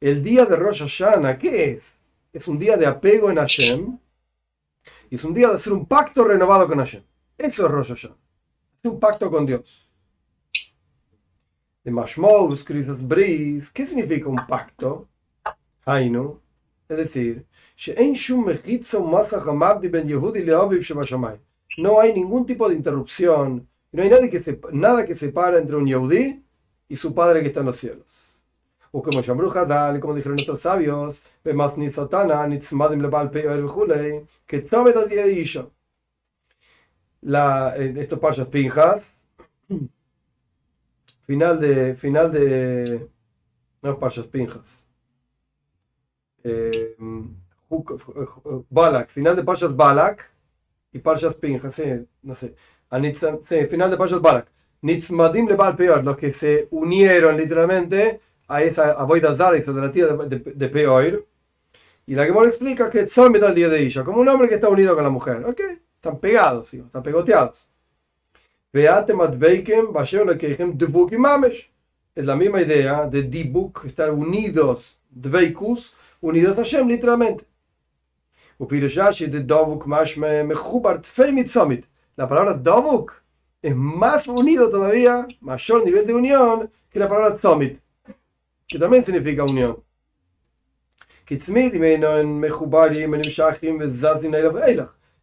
El 0.00 0.22
día 0.22 0.44
de 0.44 0.56
Rosh 0.56 0.80
Hashanah, 0.80 1.38
¿qué 1.38 1.72
es? 1.72 2.04
Es 2.32 2.46
un 2.48 2.58
día 2.58 2.76
de 2.76 2.86
apego 2.86 3.30
en 3.30 3.36
Hashem. 3.36 3.98
Y 5.10 5.14
es 5.14 5.24
un 5.24 5.34
día 5.34 5.48
de 5.48 5.54
hacer 5.54 5.72
un 5.72 5.86
pacto 5.86 6.24
renovado 6.24 6.66
con 6.68 6.78
Hashem. 6.78 7.02
Eso 7.38 7.66
es 7.66 7.70
Rosh 7.70 7.88
Hashanah. 7.88 8.16
Es 8.76 8.90
un 8.90 9.00
pacto 9.00 9.30
con 9.30 9.46
Dios 9.46 9.86
de 11.86 11.92
Mashmos, 11.92 12.64
Crisas 12.64 12.98
Bris, 13.00 13.70
¿qué 13.70 13.86
significa 13.86 14.28
un 14.28 14.44
pacto? 14.44 15.08
Hainu, 15.84 16.40
es 16.88 16.96
decir, 16.96 17.46
no 21.76 22.00
hay 22.00 22.12
ningún 22.12 22.46
tipo 22.46 22.68
de 22.68 22.74
interrupción, 22.74 23.68
no 23.92 24.02
hay 24.02 24.10
nada 24.10 24.28
que, 24.28 24.40
se, 24.40 24.60
nada 24.72 25.06
que 25.06 25.14
separa 25.14 25.58
entre 25.58 25.76
un 25.76 25.86
Yehudi 25.86 26.42
y 26.88 26.96
su 26.96 27.14
padre 27.14 27.40
que 27.42 27.48
está 27.48 27.60
en 27.60 27.66
los 27.66 27.76
cielos. 27.76 28.06
O 28.92 29.02
como 29.02 29.20
Hadal, 29.20 30.00
como 30.00 30.14
dijeron 30.14 30.36
nuestros 30.36 30.60
sabios, 30.62 31.22
que 34.46 34.62
la, 37.20 37.74
eh, 37.76 37.92
estos 37.96 38.18
parchas 38.18 38.46
pinjas, 38.48 39.12
final 41.26 41.60
de. 41.60 41.94
Final 41.96 42.32
de. 42.32 43.08
No, 43.82 43.98
Parshas 43.98 44.26
Pinjas. 44.26 44.86
Eh, 46.42 46.96
Balak, 48.70 49.10
final 49.10 49.36
de 49.36 49.42
Parshas 49.42 49.74
Balak 49.74 50.30
y 50.96 50.98
Parshas 50.98 51.34
Pinjas, 51.34 51.74
sí, 51.74 51.84
no 52.22 52.34
sé. 52.34 52.54
Sí, 53.48 53.66
final 53.66 53.90
de 53.90 53.96
Parshas 53.96 54.20
Balak. 54.20 54.46
Nitzmadim 54.82 55.48
le 55.48 55.56
Peor, 55.76 56.02
los 56.02 56.16
que 56.16 56.32
se 56.32 56.68
unieron 56.70 57.36
literalmente 57.36 58.20
a 58.48 58.62
esa 58.62 58.92
avoida 58.92 59.34
zara 59.34 59.56
de 59.56 59.62
de, 59.62 60.38
de, 60.54 60.68
Peor. 60.68 61.26
Y 62.06 62.14
la 62.14 62.24
que 62.24 62.32
me 62.32 62.46
explica 62.46 62.88
que 62.88 63.08
son 63.08 63.34
el 63.34 63.54
día 63.54 63.68
de 63.68 63.82
Isha, 63.82 64.04
como 64.04 64.20
un 64.20 64.28
hombre 64.28 64.48
que 64.48 64.54
está 64.54 64.68
unido 64.68 64.94
con 64.94 65.04
la 65.04 65.10
mujer. 65.10 65.44
¿Ok? 65.44 65.60
Están 65.96 66.18
pegados, 66.18 66.68
¿sí? 66.68 66.78
están 66.78 67.02
pegoteados. 67.02 67.66
Es 72.14 72.24
la 72.24 72.36
misma 72.36 72.62
idea 72.62 73.06
de 73.06 73.22
dibuk, 73.22 73.84
estar 73.84 74.10
unidos, 74.10 74.98
dveikus, 75.10 75.94
unidos 76.20 76.56
a 76.56 76.62
Hashem, 76.62 76.88
literalmente. 76.88 77.44
La 82.16 82.26
palabra 82.26 82.54
davuk 82.54 83.12
es 83.60 83.74
más 83.74 84.28
unido 84.28 84.70
todavía, 84.70 85.26
mayor 85.40 85.84
nivel 85.84 86.06
de 86.06 86.14
unión, 86.14 86.70
que 86.90 86.98
la 86.98 87.08
palabra 87.08 87.34
tzomit, 87.34 87.78
que 88.66 88.78
también 88.78 89.04
significa 89.04 89.44
unión. 89.44 89.82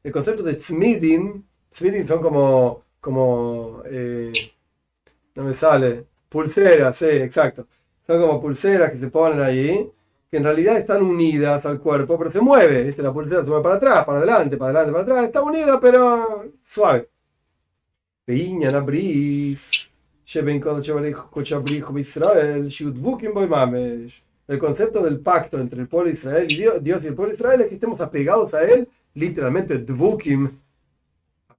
El 0.03 0.11
concepto 0.11 0.43
de 0.43 0.55
tzmidin, 0.55 1.47
tzmidin 1.69 2.05
son 2.05 2.21
como 2.21 2.83
como, 3.03 3.83
eh, 3.85 4.31
no 5.35 5.43
me 5.43 5.53
sale, 5.53 6.07
pulseras, 6.29 6.95
sí, 6.95 7.05
exacto. 7.05 7.67
Son 8.07 8.21
como 8.21 8.39
pulseras 8.41 8.91
que 8.91 8.97
se 8.97 9.09
ponen 9.09 9.41
ahí, 9.41 9.91
que 10.33 10.37
en 10.37 10.45
realidad 10.45 10.77
están 10.77 11.03
unidas 11.03 11.63
al 11.67 11.79
cuerpo, 11.79 12.17
pero 12.17 12.31
se 12.31 12.41
mueve, 12.41 12.85
¿viste? 12.85 13.03
La 13.03 13.13
pulsera 13.13 13.41
se 13.41 13.47
mueve 13.47 13.61
para 13.61 13.75
atrás, 13.75 14.03
para 14.03 14.17
adelante, 14.17 14.57
para 14.57 14.79
adelante, 14.79 14.91
para 14.91 15.03
atrás, 15.03 15.25
está 15.25 15.43
unida, 15.43 15.79
pero 15.79 16.51
suave. 16.65 17.07
Piña, 18.25 18.71
la 18.71 18.79
bris. 18.79 19.91
El 24.47 24.57
concepto 24.57 25.03
del 25.03 25.19
pacto 25.19 25.59
entre 25.59 25.81
el 25.81 25.87
pueblo 25.87 26.07
de 26.07 26.13
Israel 26.13 26.47
y 26.49 26.55
Dios, 26.55 26.83
Dios 26.83 27.03
y 27.03 27.07
el 27.09 27.13
pueblo 27.13 27.29
de 27.29 27.35
Israel 27.35 27.61
es 27.61 27.67
que 27.67 27.75
estemos 27.75 28.01
apegados 28.01 28.55
a 28.55 28.63
él, 28.63 28.89
literalmente, 29.13 29.77
dbukim, 29.77 30.49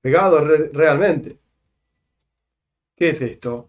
pegado 0.00 0.44
realmente. 0.72 1.38
¿Qué 2.96 3.10
es 3.10 3.22
esto? 3.22 3.68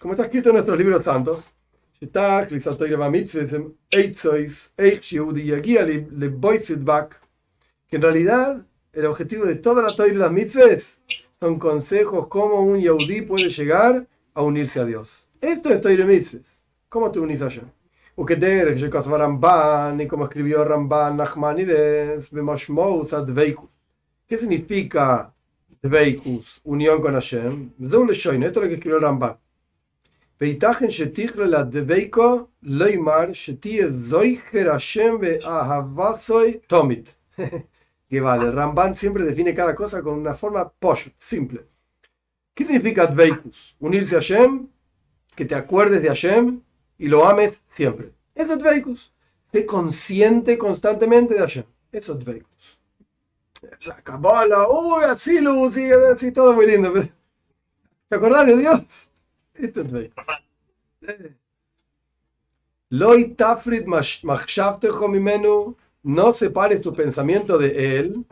Como 0.00 0.14
está 0.14 0.24
escrito 0.24 0.48
en 0.48 0.54
nuestros 0.54 0.78
libros 0.78 1.04
santos, 1.04 1.54
que 7.89 7.95
en 7.95 8.01
realidad 8.01 8.65
el 8.93 9.05
objetivo 9.05 9.45
de 9.45 9.55
toda 9.55 9.81
la 9.81 9.95
Torah 9.95 10.11
y 10.11 10.15
las 10.15 10.31
mitzvahs 10.31 10.99
son 11.39 11.57
consejos 11.59 12.27
cómo 12.27 12.61
un 12.61 12.79
Yehudi 12.79 13.21
puede 13.21 13.49
llegar 13.49 14.07
a 14.33 14.41
unirse 14.41 14.79
a 14.79 14.85
Dios. 14.85 15.25
Esto 15.39 15.69
es 15.69 15.81
Torah 15.81 15.93
y 15.93 16.03
mitzvahs. 16.03 16.63
¿Cómo 16.89 17.11
te 17.11 17.19
unís 17.19 17.41
allá? 17.41 17.63
וכדרך 18.19 18.79
שכתב 18.79 19.13
הרמב"ן, 19.13 19.97
como 20.07 20.25
escribió 20.25 20.63
Ramban 20.63 21.17
Nachmanides, 21.17 22.33
במשמעות 22.33 23.13
הדבקות. 23.13 23.69
¿Qué 24.27 24.37
significa 24.37 25.33
dveikus, 25.83 26.59
unión 26.63 27.01
con 27.01 27.13
Hashem? 27.13 27.69
זהו 27.79 28.05
לשוין, 28.05 28.43
esto 28.43 28.59
es 28.59 28.63
lo 28.63 28.69
que 28.69 28.75
escribió 28.75 28.99
Ramban. 28.99 29.33
La. 36.68 37.16
Que 38.08 38.20
vale, 38.20 38.50
Ramban 38.50 38.96
siempre 38.96 39.22
define 39.22 39.54
cada 39.54 39.74
cosa 39.74 40.02
con 40.02 40.14
una 40.14 40.34
forma 40.34 40.70
simple. 41.16 41.64
¿Qué 42.54 42.64
significa 42.64 43.04
adveikus? 43.04 43.76
Unirse 43.78 44.16
a 44.16 44.18
Hashem, 44.18 44.68
que 45.36 45.44
te 45.44 45.54
acuerdes 45.54 46.02
de 46.02 46.08
Hashem 46.08 46.60
y 46.98 47.06
lo 47.06 47.24
ames 47.24 47.62
siempre. 47.68 48.12
Es 48.34 48.50
adveikus. 48.50 49.12
Sé 49.52 49.64
consciente 49.64 50.58
constantemente 50.58 51.34
de 51.34 51.40
Hashem. 51.40 51.64
Es 51.92 52.10
adveikus. 52.10 52.80
La 53.86 54.02
cabala, 54.02 54.66
uy, 54.68 55.04
Atsilus, 55.04 55.76
todo 56.34 56.52
muy 56.52 56.66
lindo, 56.66 56.92
¿te 58.08 58.16
acordás 58.16 58.46
de 58.46 58.56
Dios? 58.56 59.11
Esto 59.62 59.82
es 59.82 60.10
Loi 62.90 63.34
tafrit 63.36 63.86
machshavte 63.86 64.88
chomimenu. 64.88 65.76
No 66.02 66.32
separes 66.32 66.80
tu 66.80 66.92
pensamiento 66.92 67.56
de 67.56 67.98
él. 67.98 68.24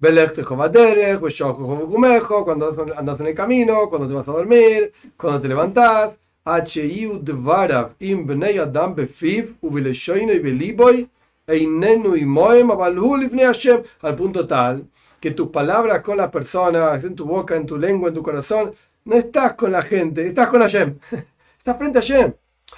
Belechte 0.00 0.42
chovaderech, 0.42 1.20
veshoko 1.20 1.62
chovgumecho. 1.64 2.44
Cuando 2.44 2.94
andas 2.96 3.20
en 3.20 3.28
el 3.28 3.34
camino, 3.34 3.88
cuando 3.88 4.08
te 4.08 4.14
vas 4.14 4.28
a 4.28 4.32
dormir, 4.32 4.92
cuando 5.16 5.40
te 5.40 5.48
levantas. 5.48 6.18
Hachiu 6.44 7.20
dvarav 7.20 7.94
im 8.00 8.26
bnei 8.26 8.58
adam 8.58 8.94
befiv 8.94 9.56
uvileshoino 9.62 10.32
y 10.32 10.40
beliboy. 10.40 11.08
Einenu 11.46 12.16
y 12.16 12.24
moem 12.24 12.72
avalul 12.72 13.22
ifne 13.22 13.44
Hashem. 13.44 13.82
Al 14.02 14.16
punto 14.16 14.46
tal 14.46 14.84
que 15.20 15.30
tus 15.30 15.48
palabras 15.48 16.02
con 16.02 16.18
las 16.18 16.30
personas, 16.30 17.02
en 17.04 17.14
tu 17.14 17.24
boca, 17.24 17.56
en 17.56 17.66
tu 17.66 17.78
lengua, 17.78 18.08
en 18.08 18.14
tu 18.14 18.22
corazón, 18.22 18.72
no 19.06 19.14
estás 19.16 19.54
con 19.54 19.72
la 19.72 19.82
gente, 19.82 20.26
estás 20.26 20.48
con 20.48 20.60
Hashem. 20.60 20.98
Estás 21.58 21.78
frente 21.78 21.98
a 21.98 22.00
Hashem. 22.00 22.32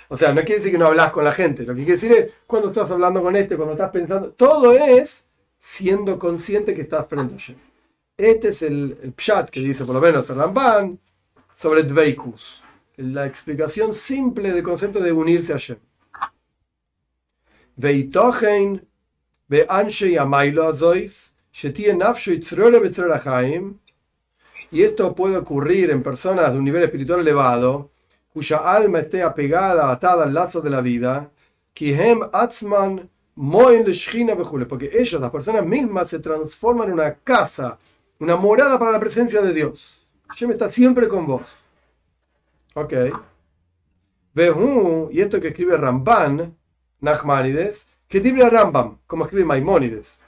O 0.08 0.16
sea, 0.16 0.32
no 0.32 0.40
quiere 0.40 0.56
decir 0.56 0.72
que 0.72 0.78
no 0.78 0.86
hablas 0.86 1.10
con 1.10 1.22
la 1.22 1.32
gente. 1.32 1.64
Lo 1.64 1.74
que 1.74 1.84
quiere 1.84 1.92
decir 1.92 2.12
es 2.12 2.32
cuando 2.46 2.68
estás 2.68 2.90
hablando 2.90 3.22
con 3.22 3.36
este, 3.36 3.54
cuando 3.56 3.74
estás 3.74 3.90
pensando. 3.90 4.30
Todo 4.30 4.72
es 4.72 5.26
siendo 5.58 6.18
consciente 6.18 6.72
que 6.72 6.82
estás 6.82 7.06
frente 7.06 7.34
a 7.34 7.36
Hashem. 7.36 7.56
Este 8.16 8.48
es 8.48 8.62
el, 8.62 8.98
el 9.02 9.12
pshat 9.12 9.50
que 9.50 9.60
dice 9.60 9.84
por 9.84 9.94
lo 9.94 10.00
menos 10.00 10.30
el 10.30 10.98
sobre 11.54 11.82
Dveikus. 11.82 12.62
La 12.96 13.26
explicación 13.26 13.92
simple 13.92 14.52
del 14.52 14.62
concepto 14.62 15.00
de 15.00 15.12
unirse 15.12 15.52
a 15.52 15.56
Hashem. 15.56 15.78
Veitochen 17.76 18.86
ve 19.48 19.66
anshei 19.68 20.16
amailo 20.16 20.66
azois 20.66 21.34
y 24.70 24.82
esto 24.82 25.14
puede 25.14 25.36
ocurrir 25.36 25.90
en 25.90 26.02
personas 26.02 26.52
de 26.52 26.58
un 26.58 26.64
nivel 26.64 26.82
espiritual 26.82 27.20
elevado, 27.20 27.90
cuya 28.32 28.58
alma 28.58 29.00
esté 29.00 29.22
apegada, 29.22 29.90
atada 29.90 30.24
al 30.24 30.34
lazo 30.34 30.60
de 30.60 30.70
la 30.70 30.80
vida, 30.80 31.30
porque 34.68 34.90
ellos, 34.92 35.20
las 35.20 35.30
personas 35.30 35.64
mismas, 35.64 36.10
se 36.10 36.18
transforman 36.18 36.88
en 36.88 36.94
una 36.94 37.14
casa, 37.14 37.78
una 38.18 38.36
morada 38.36 38.78
para 38.78 38.92
la 38.92 39.00
presencia 39.00 39.40
de 39.40 39.52
Dios. 39.52 40.06
Hashem 40.28 40.50
está 40.50 40.70
siempre 40.70 41.08
con 41.08 41.26
vos. 41.26 41.46
Ok. 42.74 42.92
y 45.10 45.20
esto 45.20 45.40
que 45.40 45.48
escribe 45.48 45.76
Ramban, 45.76 46.56
Nachmanides, 47.00 47.86
que 48.08 48.18
escribe 48.18 48.48
Rambam, 48.50 48.98
como 49.06 49.24
escribe 49.24 49.44
Maimónides 49.44 50.20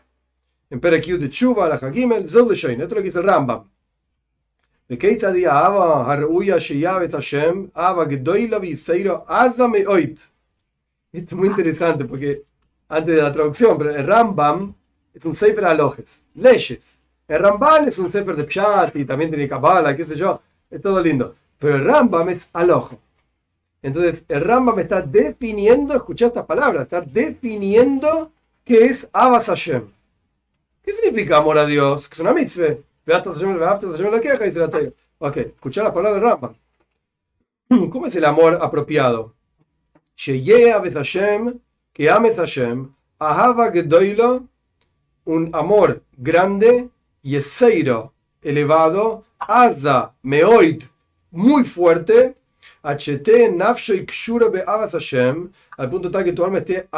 en 0.70 0.78
Perekiu 0.78 1.18
de 1.18 1.28
Chuba, 1.28 1.68
la 1.68 1.74
Hagimel, 1.74 2.28
Zildeshein, 2.28 2.80
esto 2.80 2.84
es 2.84 2.90
lo 2.90 2.96
que 2.96 3.02
dice 3.02 3.20
Rambam. 3.20 3.68
וכיצד 4.89 5.35
היא 5.35 5.49
האהבה 5.49 6.13
הראויה 6.13 6.59
שיהיה 6.59 7.03
את 7.03 7.13
השם, 7.13 7.65
אהבה 7.77 8.05
גדולה 8.05 8.57
ויסיירו 8.61 9.17
עזה 9.27 9.67
מאוד. 9.67 10.19
Esto 11.13 11.35
es 11.35 11.37
muy 11.37 11.47
interesante 11.47 12.03
porque 12.03 12.43
antes 12.89 13.15
de 13.15 13.21
la 13.21 13.31
traducción, 13.31 13.77
pero 13.77 13.91
el 13.91 14.05
Rambam 14.05 14.75
es 15.13 15.25
un 15.25 15.33
sefer 15.33 15.63
alojes, 15.63 16.23
leyes. 16.35 16.99
El 17.27 17.39
Rambam 17.39 17.87
es 17.87 17.97
un 17.99 18.11
sefer 18.11 18.35
de 18.35 18.43
Pshat 18.43 18.95
y 18.97 19.05
también 19.05 19.29
tiene 19.31 19.47
Kabbalah, 19.47 19.95
qué 19.95 20.05
sé 20.05 20.15
yo, 20.15 20.41
es 20.69 20.81
todo 20.81 21.01
lindo. 21.01 21.33
Pero 21.57 21.77
el 21.77 21.85
Rambam 21.85 22.27
es 22.29 22.49
alojo. 22.51 22.99
Entonces, 23.81 24.25
el 24.27 24.41
Rambam 24.41 24.77
está 24.79 25.01
definiendo, 25.01 25.95
escucha 25.95 26.27
estas 26.27 26.45
palabras, 26.45 26.83
está 26.83 27.01
definiendo 27.01 28.31
qué 28.63 28.85
es 28.87 29.07
Abbas 29.13 29.45
Hashem. 29.45 29.83
¿Qué 30.83 30.91
significa 30.91 31.37
amor 31.37 31.57
a 31.57 31.65
Dios? 31.65 32.09
Que 32.09 32.15
es 32.15 32.19
una 32.19 32.33
mitzvah. 32.33 32.75
Ok, 35.18 35.36
escuchar 35.36 35.84
la 35.84 35.92
palabra 35.92 36.18
de 36.18 36.26
Rambam. 36.26 36.54
¿Cómo 37.90 38.06
es 38.06 38.16
el 38.16 38.24
amor 38.24 38.58
apropiado? 38.60 39.34
que 41.92 42.10
ames 42.10 42.36
Hashem, 42.36 42.94
ahava 43.18 43.72
un 45.24 45.50
amor 45.52 46.02
grande, 46.16 46.90
yeseiro, 47.22 48.12
elevado, 48.42 49.24
aza, 49.38 50.14
meoid, 50.22 50.84
muy 51.30 51.64
fuerte, 51.64 52.36
ht, 52.82 53.50
nafsho 53.52 53.94
y 53.94 54.06
kshura 54.06 54.48
be 54.48 54.62
Hashem, 54.64 55.52
al 55.76 55.90
punto 55.90 56.10
tal 56.10 56.24
que 56.24 56.32
tu 56.32 56.44
alma 56.44 56.58
esté 56.58 56.88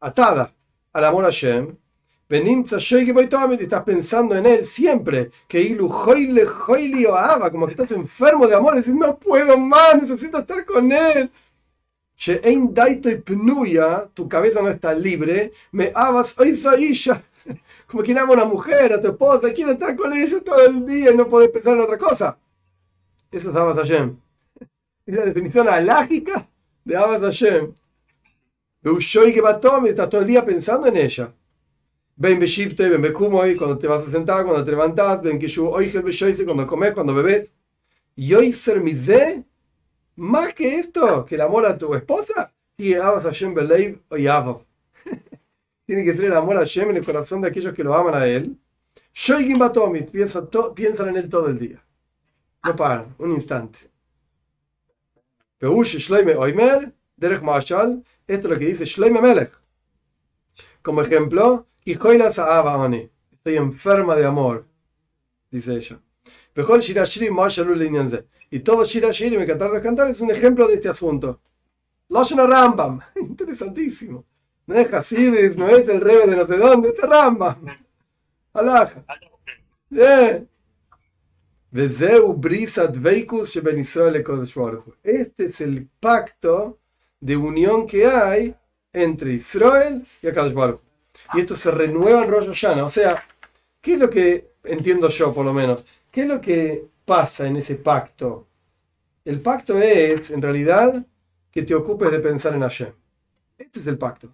atada 0.00 0.52
al 0.92 1.04
amor 1.04 1.24
a 1.24 1.28
Hashem, 1.28 1.76
estás 3.64 3.82
pensando 3.82 4.36
en 4.36 4.46
él 4.46 4.64
siempre. 4.64 5.30
Que 5.46 5.60
ilu 5.60 5.88
joile 5.88 6.46
joile 6.46 7.06
o 7.06 7.50
como 7.50 7.66
que 7.66 7.72
estás 7.72 7.92
enfermo 7.92 8.46
de 8.46 8.54
amor, 8.54 8.74
decir, 8.74 8.94
no 8.94 9.18
puedo 9.18 9.58
más, 9.58 10.00
necesito 10.00 10.38
estar 10.38 10.64
con 10.64 10.90
él. 10.90 11.30
daito 12.72 13.10
y 13.10 13.16
pnuya, 13.16 14.08
tu 14.14 14.28
cabeza 14.28 14.62
no 14.62 14.68
está 14.68 14.94
libre, 14.94 15.52
me 15.72 15.90
abas 15.94 16.34
ya 16.36 17.22
como 17.86 18.02
quien 18.02 18.18
ama 18.18 18.30
a 18.30 18.36
una 18.36 18.44
mujer, 18.44 18.92
a 18.92 19.00
tu 19.00 19.08
esposa, 19.08 19.52
quiere 19.52 19.72
estar 19.72 19.94
con 19.96 20.12
ella 20.12 20.40
todo 20.42 20.64
el 20.64 20.86
día 20.86 21.12
y 21.12 21.16
no 21.16 21.28
puedes 21.28 21.50
pensar 21.50 21.74
en 21.74 21.82
otra 21.82 21.98
cosa. 21.98 22.38
Eso 23.30 23.50
es 23.50 23.56
Abbas 23.56 23.76
Hashem. 23.76 24.16
Es 25.06 25.14
la 25.14 25.24
definición 25.26 25.68
alágica 25.68 26.48
de 26.82 26.96
Abbas 26.96 27.20
Hashem. 27.20 27.74
que 29.34 29.40
va 29.42 29.60
estás 29.90 30.08
todo 30.08 30.22
el 30.22 30.26
día 30.26 30.44
pensando 30.44 30.86
en 30.86 30.96
ella. 30.96 31.34
Ven 32.16 32.38
beshifte, 32.38 32.88
ven 32.88 33.02
bekumoy, 33.02 33.56
cuando 33.56 33.76
te 33.76 33.88
vas 33.88 34.06
a 34.06 34.10
sentar, 34.10 34.44
cuando 34.44 34.64
te 34.64 34.70
levantas, 34.70 35.20
ven 35.22 35.40
yo 35.40 35.70
oigel 35.70 36.02
beshoise, 36.02 36.44
cuando 36.44 36.66
comes, 36.66 36.92
cuando 36.92 37.14
bebes. 37.14 37.50
Y 38.14 38.32
hoy 38.34 38.52
ser 38.52 38.80
mize, 38.80 39.44
más 40.16 40.54
que 40.54 40.76
esto, 40.76 41.24
que 41.24 41.34
el 41.34 41.40
amor 41.40 41.66
a 41.66 41.76
tu 41.76 41.94
esposa, 41.94 42.52
y 42.76 42.94
amas 42.94 43.26
a 43.26 43.32
Shem 43.32 43.54
Beleiv 43.54 44.00
o 44.08 44.64
Tiene 45.86 46.04
que 46.04 46.14
ser 46.14 46.26
el 46.26 46.34
amor 46.34 46.56
a 46.56 46.64
Shem 46.64 46.90
en 46.90 46.96
el 46.98 47.04
corazón 47.04 47.40
de 47.40 47.48
aquellos 47.48 47.74
que 47.74 47.82
lo 47.82 47.94
aman 47.94 48.14
a 48.14 48.26
él. 48.26 48.56
Shoigim 49.12 49.58
Batomit, 49.58 50.10
piensan 50.10 51.08
en 51.08 51.16
él 51.16 51.28
todo 51.28 51.48
el 51.48 51.58
día. 51.58 51.84
No 52.64 52.74
paran, 52.74 53.14
un 53.18 53.32
instante. 53.32 53.90
Peush 55.58 55.96
Shloime 55.98 56.34
Oimer, 56.34 56.92
Derech 57.16 57.42
Mashal, 57.42 58.04
esto 58.26 58.48
es 58.48 58.52
lo 58.52 58.58
que 58.58 58.66
dice 58.66 58.84
Shloime 58.84 59.20
Melech. 59.20 59.52
Como 60.82 61.02
ejemplo, 61.02 61.66
Estoy 63.30 63.56
enferma 63.56 64.16
de 64.16 64.24
amor, 64.24 64.66
dice 65.50 65.74
ella. 65.74 66.00
Y 68.50 68.60
todo 68.60 68.84
Shirashiri, 68.84 69.36
me 69.36 69.46
cantar 69.46 69.70
de 69.70 69.82
cantar, 69.82 70.08
es 70.08 70.20
un 70.22 70.30
ejemplo 70.30 70.66
de 70.66 70.74
este 70.74 70.88
asunto. 70.88 71.42
Loshana 72.08 72.46
Rambam, 72.46 73.00
interesantísimo. 73.16 74.24
No 74.66 74.74
es 74.76 74.92
Hasidis, 74.94 75.58
no 75.58 75.68
es 75.68 75.86
el 75.88 76.00
rey 76.00 76.26
de 76.26 76.36
no 76.36 76.46
sé 76.46 76.56
dónde, 76.56 76.88
es 76.88 77.02
Rambam. 77.02 77.66
Alaja. 78.54 79.04
Este 85.02 85.46
es 85.46 85.60
el 85.60 85.86
pacto 86.00 86.78
de 87.20 87.36
unión 87.36 87.86
que 87.86 88.06
hay 88.06 88.56
entre 88.92 89.34
Israel 89.34 90.06
y 90.22 90.28
Akadosh 90.28 90.54
Baruch 90.54 90.80
y 91.32 91.40
esto 91.40 91.56
se 91.56 91.70
renueva 91.70 92.22
en 92.22 92.30
Rosh 92.30 92.46
Hashanah. 92.46 92.84
O 92.84 92.88
sea, 92.90 93.24
¿qué 93.80 93.94
es 93.94 93.98
lo 93.98 94.10
que 94.10 94.52
entiendo 94.64 95.08
yo 95.08 95.32
por 95.32 95.44
lo 95.44 95.52
menos? 95.52 95.84
¿Qué 96.10 96.22
es 96.22 96.28
lo 96.28 96.40
que 96.40 96.86
pasa 97.04 97.46
en 97.46 97.56
ese 97.56 97.76
pacto? 97.76 98.46
El 99.24 99.40
pacto 99.40 99.78
es, 99.80 100.30
en 100.30 100.42
realidad, 100.42 101.04
que 101.50 101.62
te 101.62 101.74
ocupes 101.74 102.10
de 102.10 102.20
pensar 102.20 102.54
en 102.54 102.60
Hashem. 102.60 102.92
Este 103.56 103.80
es 103.80 103.86
el 103.86 103.96
pacto. 103.96 104.28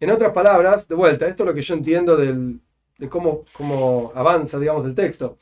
En 0.00 0.10
otras 0.10 0.32
palabras, 0.32 0.88
de 0.88 0.94
vuelta, 0.96 1.26
esto 1.28 1.44
es 1.44 1.46
lo 1.46 1.54
que 1.54 1.62
yo 1.62 1.74
entiendo 1.74 2.16
del, 2.16 2.60
de 2.98 3.08
cómo, 3.08 3.44
cómo 3.52 4.10
avanza, 4.14 4.58
digamos, 4.58 4.84
el 4.84 4.94
texto. 4.94 5.38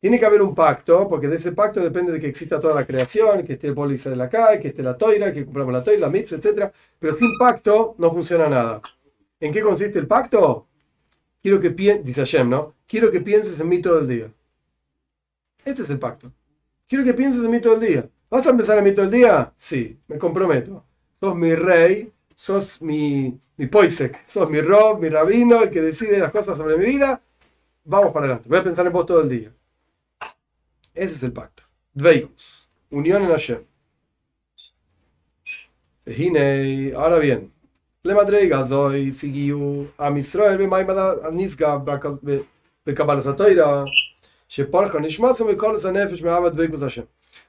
Tiene 0.00 0.18
que 0.18 0.26
haber 0.26 0.42
un 0.42 0.54
pacto, 0.54 1.08
porque 1.08 1.28
de 1.28 1.36
ese 1.36 1.52
pacto 1.52 1.80
depende 1.80 2.12
de 2.12 2.20
que 2.20 2.26
exista 2.26 2.60
toda 2.60 2.74
la 2.74 2.86
creación, 2.86 3.42
que 3.42 3.54
esté 3.54 3.68
el 3.68 3.74
polis 3.74 4.04
de 4.04 4.28
calle, 4.28 4.60
que 4.60 4.68
esté 4.68 4.82
la 4.82 4.96
toira, 4.96 5.32
que 5.32 5.44
cumplamos 5.44 5.72
la 5.72 5.82
toira, 5.82 6.00
la 6.00 6.10
mitzvah, 6.10 6.38
etc. 6.38 6.72
Pero 6.98 7.16
sin 7.16 7.36
pacto 7.38 7.94
no 7.98 8.12
funciona 8.12 8.48
nada. 8.48 8.82
¿En 9.44 9.52
qué 9.52 9.60
consiste 9.60 9.98
el 9.98 10.06
pacto? 10.06 10.66
Quiero 11.42 11.60
que 11.60 11.70
pienses, 11.70 12.06
dice 12.06 12.22
Hashem, 12.22 12.48
¿no? 12.48 12.74
Quiero 12.86 13.10
que 13.10 13.20
pienses 13.20 13.60
en 13.60 13.68
mí 13.68 13.78
todo 13.78 13.98
el 13.98 14.08
día. 14.08 14.32
Este 15.66 15.82
es 15.82 15.90
el 15.90 15.98
pacto. 15.98 16.32
Quiero 16.88 17.04
que 17.04 17.12
pienses 17.12 17.44
en 17.44 17.50
mí 17.50 17.60
todo 17.60 17.74
el 17.74 17.80
día. 17.80 18.08
¿Vas 18.30 18.46
a 18.46 18.56
pensar 18.56 18.78
en 18.78 18.84
mí 18.84 18.92
todo 18.92 19.04
el 19.04 19.10
día? 19.10 19.52
Sí, 19.54 20.00
me 20.08 20.16
comprometo. 20.16 20.82
Sos 21.20 21.36
mi 21.36 21.54
rey, 21.54 22.10
sos 22.34 22.80
mi, 22.80 23.38
mi 23.58 23.66
poisek, 23.66 24.26
sos 24.26 24.48
mi 24.48 24.62
rob, 24.62 24.98
mi 24.98 25.10
rabino, 25.10 25.62
el 25.62 25.68
que 25.68 25.82
decide 25.82 26.18
las 26.18 26.32
cosas 26.32 26.56
sobre 26.56 26.78
mi 26.78 26.86
vida. 26.86 27.20
Vamos 27.84 28.12
para 28.12 28.24
adelante. 28.24 28.48
Voy 28.48 28.58
a 28.60 28.64
pensar 28.64 28.86
en 28.86 28.94
vos 28.94 29.04
todo 29.04 29.20
el 29.20 29.28
día. 29.28 29.54
Ese 30.94 31.16
es 31.16 31.22
el 31.22 31.34
pacto. 31.34 31.64
Dveikus. 31.92 32.70
Unión 32.88 33.22
en 33.24 33.28
Hashem. 33.28 33.62
Ahora 36.96 37.18
bien, 37.18 37.53
למדרגה 38.05 38.63
זוי 38.63 39.11
הגיעו 39.23 39.83
עם 39.99 40.17
ישראל 40.17 40.57
במימד 40.57 40.95
הנשגב 41.23 41.79
בקבלת 42.87 43.25
התוירה, 43.25 43.83
שפולחה 44.47 44.99
נשמעו 44.99 45.47
וכל 45.47 45.75
הנפש 45.87 46.21
מעבד 46.21 46.53
דבקות 46.53 46.83
השם. 46.83 47.03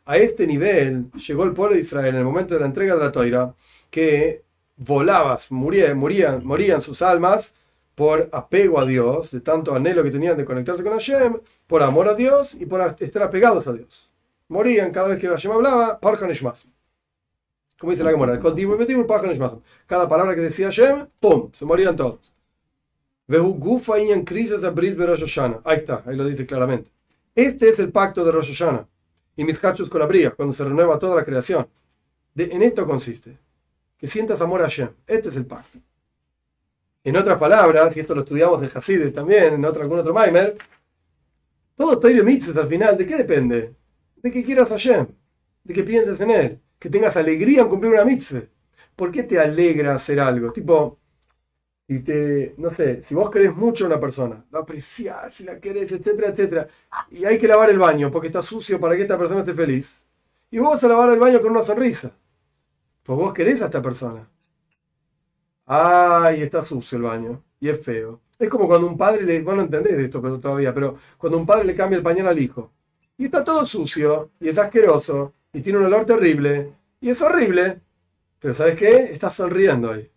A 0.07 0.17
este 0.17 0.47
nivel 0.47 1.11
llegó 1.27 1.45
el 1.45 1.53
pueblo 1.53 1.75
de 1.75 1.81
Israel 1.81 2.15
en 2.15 2.17
el 2.17 2.25
momento 2.25 2.55
de 2.55 2.61
la 2.61 2.67
entrega 2.67 2.95
de 2.97 3.05
la 3.05 3.13
Toira, 3.13 3.55
que 3.91 4.43
volabas, 4.77 5.53
morían, 5.53 5.97
morían, 5.97 6.45
morían 6.45 6.83
sus 6.83 7.03
almas 7.03 7.55
por 7.95 8.29
apego 8.33 8.81
a 8.81 8.87
Dios, 8.87 9.31
de 9.31 9.41
tanto 9.41 9.75
anhelo 9.75 10.03
que 10.03 10.11
tenían 10.11 10.37
de 10.37 10.45
conectarse 10.45 10.83
con 10.83 10.93
Hashem, 10.93 11.39
por 11.67 11.83
amor 11.83 12.09
a 12.09 12.15
Dios 12.15 12.55
y 12.55 12.67
por 12.67 12.81
estar 12.99 13.23
apegados 13.23 13.67
a 13.67 13.73
Dios. 13.73 14.11
Morían 14.49 14.91
cada 14.91 15.09
vez 15.09 15.19
que 15.19 15.29
Hashem 15.29 15.53
hablaba, 15.53 16.01
Parjan 16.01 16.31
Como 17.86 17.92
dice 17.92 18.04
la 18.04 18.10
Gemara, 18.10 18.40
cada 19.86 20.10
palabra 20.10 20.34
que 20.34 20.42
decía 20.42 20.72
Hashem, 20.72 21.06
¡pum! 21.20 21.52
Se 21.54 21.66
morían 21.66 21.96
todos. 21.96 22.34
Ahí 23.28 23.38
está, 25.78 26.02
ahí 26.08 26.16
lo 26.16 26.26
dice 26.26 26.48
claramente. 26.48 26.90
Este 27.36 27.70
es 27.70 27.78
el 27.78 27.92
pacto 27.92 28.26
de 28.26 28.32
Rosh 28.32 28.58
Hashanah 28.58 28.88
y 29.36 29.44
mis 29.44 29.64
hachos 29.64 29.88
con 29.88 30.02
la 30.02 30.32
cuando 30.32 30.52
se 30.52 30.64
renueva 30.64 30.98
toda 30.98 31.18
la 31.18 31.24
creación. 31.24 31.68
De, 32.34 32.46
en 32.46 32.64
esto 32.64 32.88
consiste, 32.88 33.38
que 34.00 34.08
sientas 34.08 34.42
amor 34.42 34.62
a 34.62 34.64
Hashem. 34.64 34.90
Este 35.06 35.30
es 35.30 35.36
el 35.36 35.46
pacto. 35.46 35.78
En 37.04 37.16
otras 37.18 37.38
palabras, 37.38 37.96
y 37.96 38.00
esto 38.00 38.16
lo 38.16 38.22
estudiamos 38.22 38.64
en 38.64 38.72
Hasid 38.74 39.14
también, 39.14 39.54
en 39.54 39.64
otro, 39.64 39.84
algún 39.84 40.00
otro 40.00 40.12
Maimer, 40.12 40.58
todo 41.76 42.00
Toire 42.00 42.24
Mitzvah 42.24 42.64
al 42.64 42.68
final, 42.68 42.98
¿de 42.98 43.06
qué 43.06 43.16
depende? 43.16 43.76
De 44.16 44.32
que 44.32 44.44
quieras 44.44 44.72
a 44.72 44.74
Hashem, 44.74 45.06
de 45.64 45.72
que 45.72 45.84
pienses 45.84 46.20
en 46.22 46.32
él, 46.32 46.62
que 46.80 46.90
tengas 46.90 47.18
alegría 47.18 47.62
en 47.62 47.70
cumplir 47.70 47.94
una 47.94 48.06
mitzvah. 48.06 48.44
¿Por 48.96 49.12
qué 49.12 49.24
te 49.24 49.40
alegra 49.40 49.96
hacer 49.96 50.20
algo? 50.20 50.52
Tipo, 50.52 51.00
y 51.88 52.00
te, 52.00 52.56
no 52.58 52.72
sé, 52.72 53.04
si 53.04 53.14
vos 53.14 53.30
querés 53.30 53.56
mucho 53.56 53.84
a 53.84 53.88
una 53.88 54.00
persona, 54.00 54.44
la 54.52 54.60
apreciás, 54.60 55.34
si 55.34 55.44
la 55.44 55.60
querés, 55.60 55.92
etcétera, 55.92 56.30
etcétera, 56.30 56.68
y 57.12 57.26
hay 57.26 57.38
que 57.38 57.48
lavar 57.48 57.70
el 57.70 57.78
baño 57.78 58.10
porque 58.10 58.28
está 58.28 58.42
sucio 58.42 58.80
para 58.80 58.96
que 58.96 59.04
esta 59.04 59.18
persona 59.18 59.42
esté 59.42 59.54
feliz, 59.54 60.04
y 60.50 60.58
vos 60.60 60.72
vas 60.72 60.84
a 60.84 60.88
lavar 60.88 61.10
el 61.12 61.20
baño 61.20 61.42
con 61.42 61.52
una 61.52 61.62
sonrisa, 61.62 62.12
pues 63.04 63.18
vos 63.20 63.34
querés 63.34 63.62
a 63.62 63.66
esta 63.66 63.82
persona. 63.82 64.28
Ay, 65.68 66.42
está 66.42 66.62
sucio 66.64 66.98
el 66.98 67.04
baño, 67.04 67.44
y 67.60 67.70
es 67.70 67.80
feo. 67.84 68.22
Es 68.40 68.50
como 68.50 68.68
cuando 68.68 68.88
un 68.88 68.98
padre 68.98 69.24
le, 69.24 69.42
vos 69.42 69.56
no 69.56 69.62
entendés 69.64 69.94
esto 70.00 70.22
todavía, 70.40 70.74
pero 70.74 70.98
cuando 71.18 71.38
un 71.38 71.46
padre 71.46 71.66
le 71.66 71.76
cambia 71.76 71.98
el 71.98 72.04
pañal 72.04 72.28
al 72.28 72.40
hijo, 72.40 72.72
y 73.18 73.26
está 73.26 73.44
todo 73.44 73.66
sucio, 73.66 74.32
y 74.40 74.50
es 74.50 74.58
asqueroso, 74.58 75.34
y 75.56 75.62
tiene 75.62 75.80
un 75.80 75.86
olor 75.86 76.06
terrible, 76.06 76.74
y 77.00 77.10
es 77.10 77.22
horrible, 77.22 77.82
pero 78.40 78.54
¿sabes 78.54 78.76
qué? 78.76 78.96
Estás 79.06 79.36
sonriendo 79.36 79.92
ahí. 79.92 80.12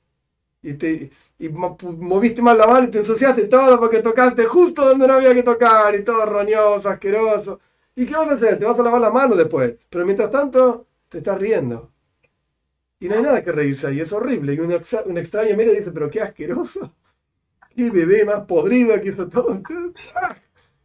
Y 0.63 0.75
te, 0.75 1.13
y 1.39 1.49
moviste 1.49 2.43
mal 2.43 2.59
la 2.59 2.67
mano 2.67 2.89
y 2.89 2.91
te 2.91 2.99
ensuciaste 2.99 3.45
todo 3.47 3.79
porque 3.79 4.01
tocaste 4.01 4.45
justo 4.47 4.85
donde 4.85 5.07
no 5.07 5.15
había 5.15 5.33
que 5.33 5.45
tocar 5.45 5.95
y 5.95 6.03
todo 6.03 6.27
roñoso, 6.27 6.89
asqueroso. 6.89 7.61
¿Y 7.95 8.05
qué 8.05 8.17
vas 8.17 8.29
a 8.29 8.33
hacer? 8.33 8.59
Te 8.59 8.65
vas 8.65 8.79
a 8.79 8.83
lavar 8.83 9.01
la 9.01 9.13
mano 9.13 9.37
después. 9.37 9.87
Pero 9.89 10.05
mientras 10.05 10.31
tanto, 10.31 10.89
te 11.09 11.19
estás 11.19 11.39
riendo. 11.39 11.93
Y 12.99 13.09
no 13.09 13.15
hay 13.15 13.23
nada 13.23 13.45
que 13.45 13.53
reírse 13.53 13.87
ahí, 13.87 14.01
es 14.01 14.13
horrible. 14.13 14.55
Y 14.55 14.59
un, 14.59 14.73
extraño 14.73 15.57
mira 15.57 15.73
y 15.73 15.77
dice, 15.77 15.93
pero 15.93 16.11
qué 16.11 16.21
asqueroso. 16.21 16.93
Qué 17.77 17.91
bebé 17.91 18.25
más 18.25 18.41
podrido 18.41 18.93
aquí 18.93 19.11
está 19.11 19.29
todo. 19.29 19.63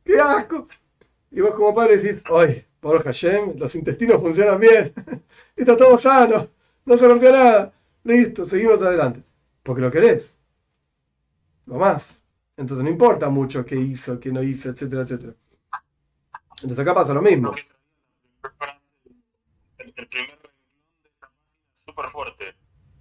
¡Qué 0.03 0.19
asco! 0.19 0.67
Y 1.31 1.41
vos 1.41 1.55
como 1.55 1.73
padre 1.73 1.97
decís, 1.97 2.21
¡ay, 2.31 2.67
por 2.83 3.03
Hashem, 3.03 3.57
los 3.57 3.73
intestinos 3.73 4.21
funcionan 4.21 4.59
bien! 4.59 4.93
Está 5.55 5.75
todo 5.75 5.97
sano, 5.97 6.49
no 6.85 6.97
se 6.97 7.07
rompió 7.07 7.31
nada. 7.31 7.73
Listo, 8.03 8.45
seguimos 8.45 8.81
adelante. 8.81 9.23
Porque 9.63 9.81
lo 9.81 9.89
querés 9.89 10.37
lo 11.65 11.75
más. 11.75 12.21
Entonces 12.57 12.83
no 12.83 12.89
importa 12.89 13.29
mucho 13.29 13.65
qué 13.65 13.75
hizo, 13.75 14.19
qué 14.19 14.31
no 14.31 14.43
hizo, 14.43 14.69
etcétera, 14.69 15.03
etcétera. 15.03 15.33
Entonces 16.57 16.79
acá 16.79 16.93
pasa 16.93 17.13
lo 17.13 17.21
mismo. 17.21 17.53
El, 19.77 19.93
primer 20.07 20.39
de 20.41 20.49
súper 21.85 22.09
fuerte. 22.09 22.55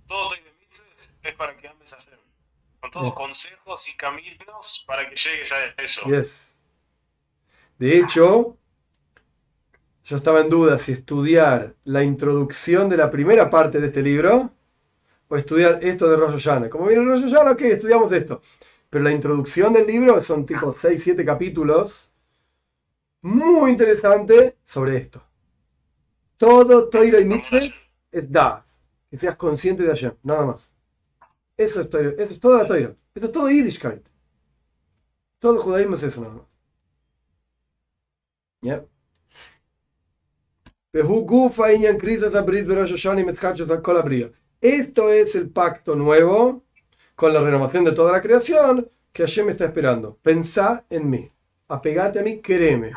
Todo 0.07 0.31
dices 0.35 1.15
es 1.23 1.35
para 1.35 1.57
que 1.57 1.69
ames 1.69 1.93
a 1.93 1.97
Hashem. 1.97 2.19
Con 2.81 2.91
todos 2.91 3.15
consejos 3.15 3.89
y 3.89 3.97
caminos 3.97 4.85
para 4.87 5.09
que 5.09 5.17
llegues 5.17 5.53
a 5.53 5.67
eso. 5.83 6.03
Yes. 6.07 6.61
De 7.79 7.99
hecho, 7.99 8.57
yo 10.05 10.17
estaba 10.17 10.41
en 10.41 10.49
duda 10.49 10.79
si 10.79 10.93
estudiar 10.93 11.75
la 11.85 12.03
introducción 12.03 12.89
de 12.89 12.97
la 12.97 13.11
primera 13.11 13.49
parte 13.51 13.81
de 13.81 13.87
este 13.87 14.03
libro 14.03 14.51
o 15.29 15.37
estudiar 15.37 15.79
esto 15.83 16.11
de 16.11 16.17
Rosh 16.17 16.33
Hashanah. 16.33 16.69
Como 16.69 16.87
viene 16.87 17.05
Rosh 17.05 17.23
Hashanah, 17.23 17.53
ok, 17.53 17.63
estudiamos 17.63 18.11
esto. 18.13 18.43
Pero 18.91 19.05
la 19.05 19.13
introducción 19.13 19.73
del 19.73 19.87
libro 19.87 20.21
son 20.21 20.45
tipo 20.45 20.73
6, 20.73 21.03
7 21.03 21.25
capítulos 21.25 22.13
muy 23.23 23.71
interesante 23.71 24.59
sobre 24.65 24.99
esto. 24.99 25.23
Todo 26.37 26.89
Toira 26.89 27.21
y 27.21 27.25
Mitzvah 27.25 27.61
es 28.11 28.31
Das. 28.31 28.83
Que 29.09 29.17
seas 29.17 29.37
consciente 29.37 29.83
de 29.83 29.91
Hashem, 29.91 30.15
nada 30.23 30.47
más. 30.47 30.71
Eso 31.57 31.81
es, 31.81 31.89
toira, 31.89 32.11
eso 32.11 32.33
es 32.33 32.41
toda 32.41 32.59
la 32.59 32.67
Toira. 32.67 32.97
Eso 33.15 33.27
es 33.27 33.33
todo 33.33 33.49
Yiddishkeit. 33.49 34.05
Todo 35.39 35.61
judaísmo 35.61 35.95
es 35.97 36.03
eso 36.03 36.21
nada 36.23 36.35
más. 36.35 36.47
¿Ya? 38.63 38.85
Esto 44.61 45.11
es 45.11 45.35
el 45.35 45.49
pacto 45.49 45.97
nuevo 45.97 46.65
con 47.15 47.33
la 47.33 47.41
renovación 47.41 47.83
de 47.85 47.93
toda 47.93 48.13
la 48.13 48.21
creación 48.21 48.91
que 49.11 49.23
Hashem 49.23 49.49
está 49.49 49.65
esperando. 49.65 50.19
Pensá 50.21 50.85
en 50.91 51.09
mí, 51.09 51.33
apegate 51.69 52.21
a 52.21 52.23
mí, 52.23 52.41
quereme. 52.41 52.93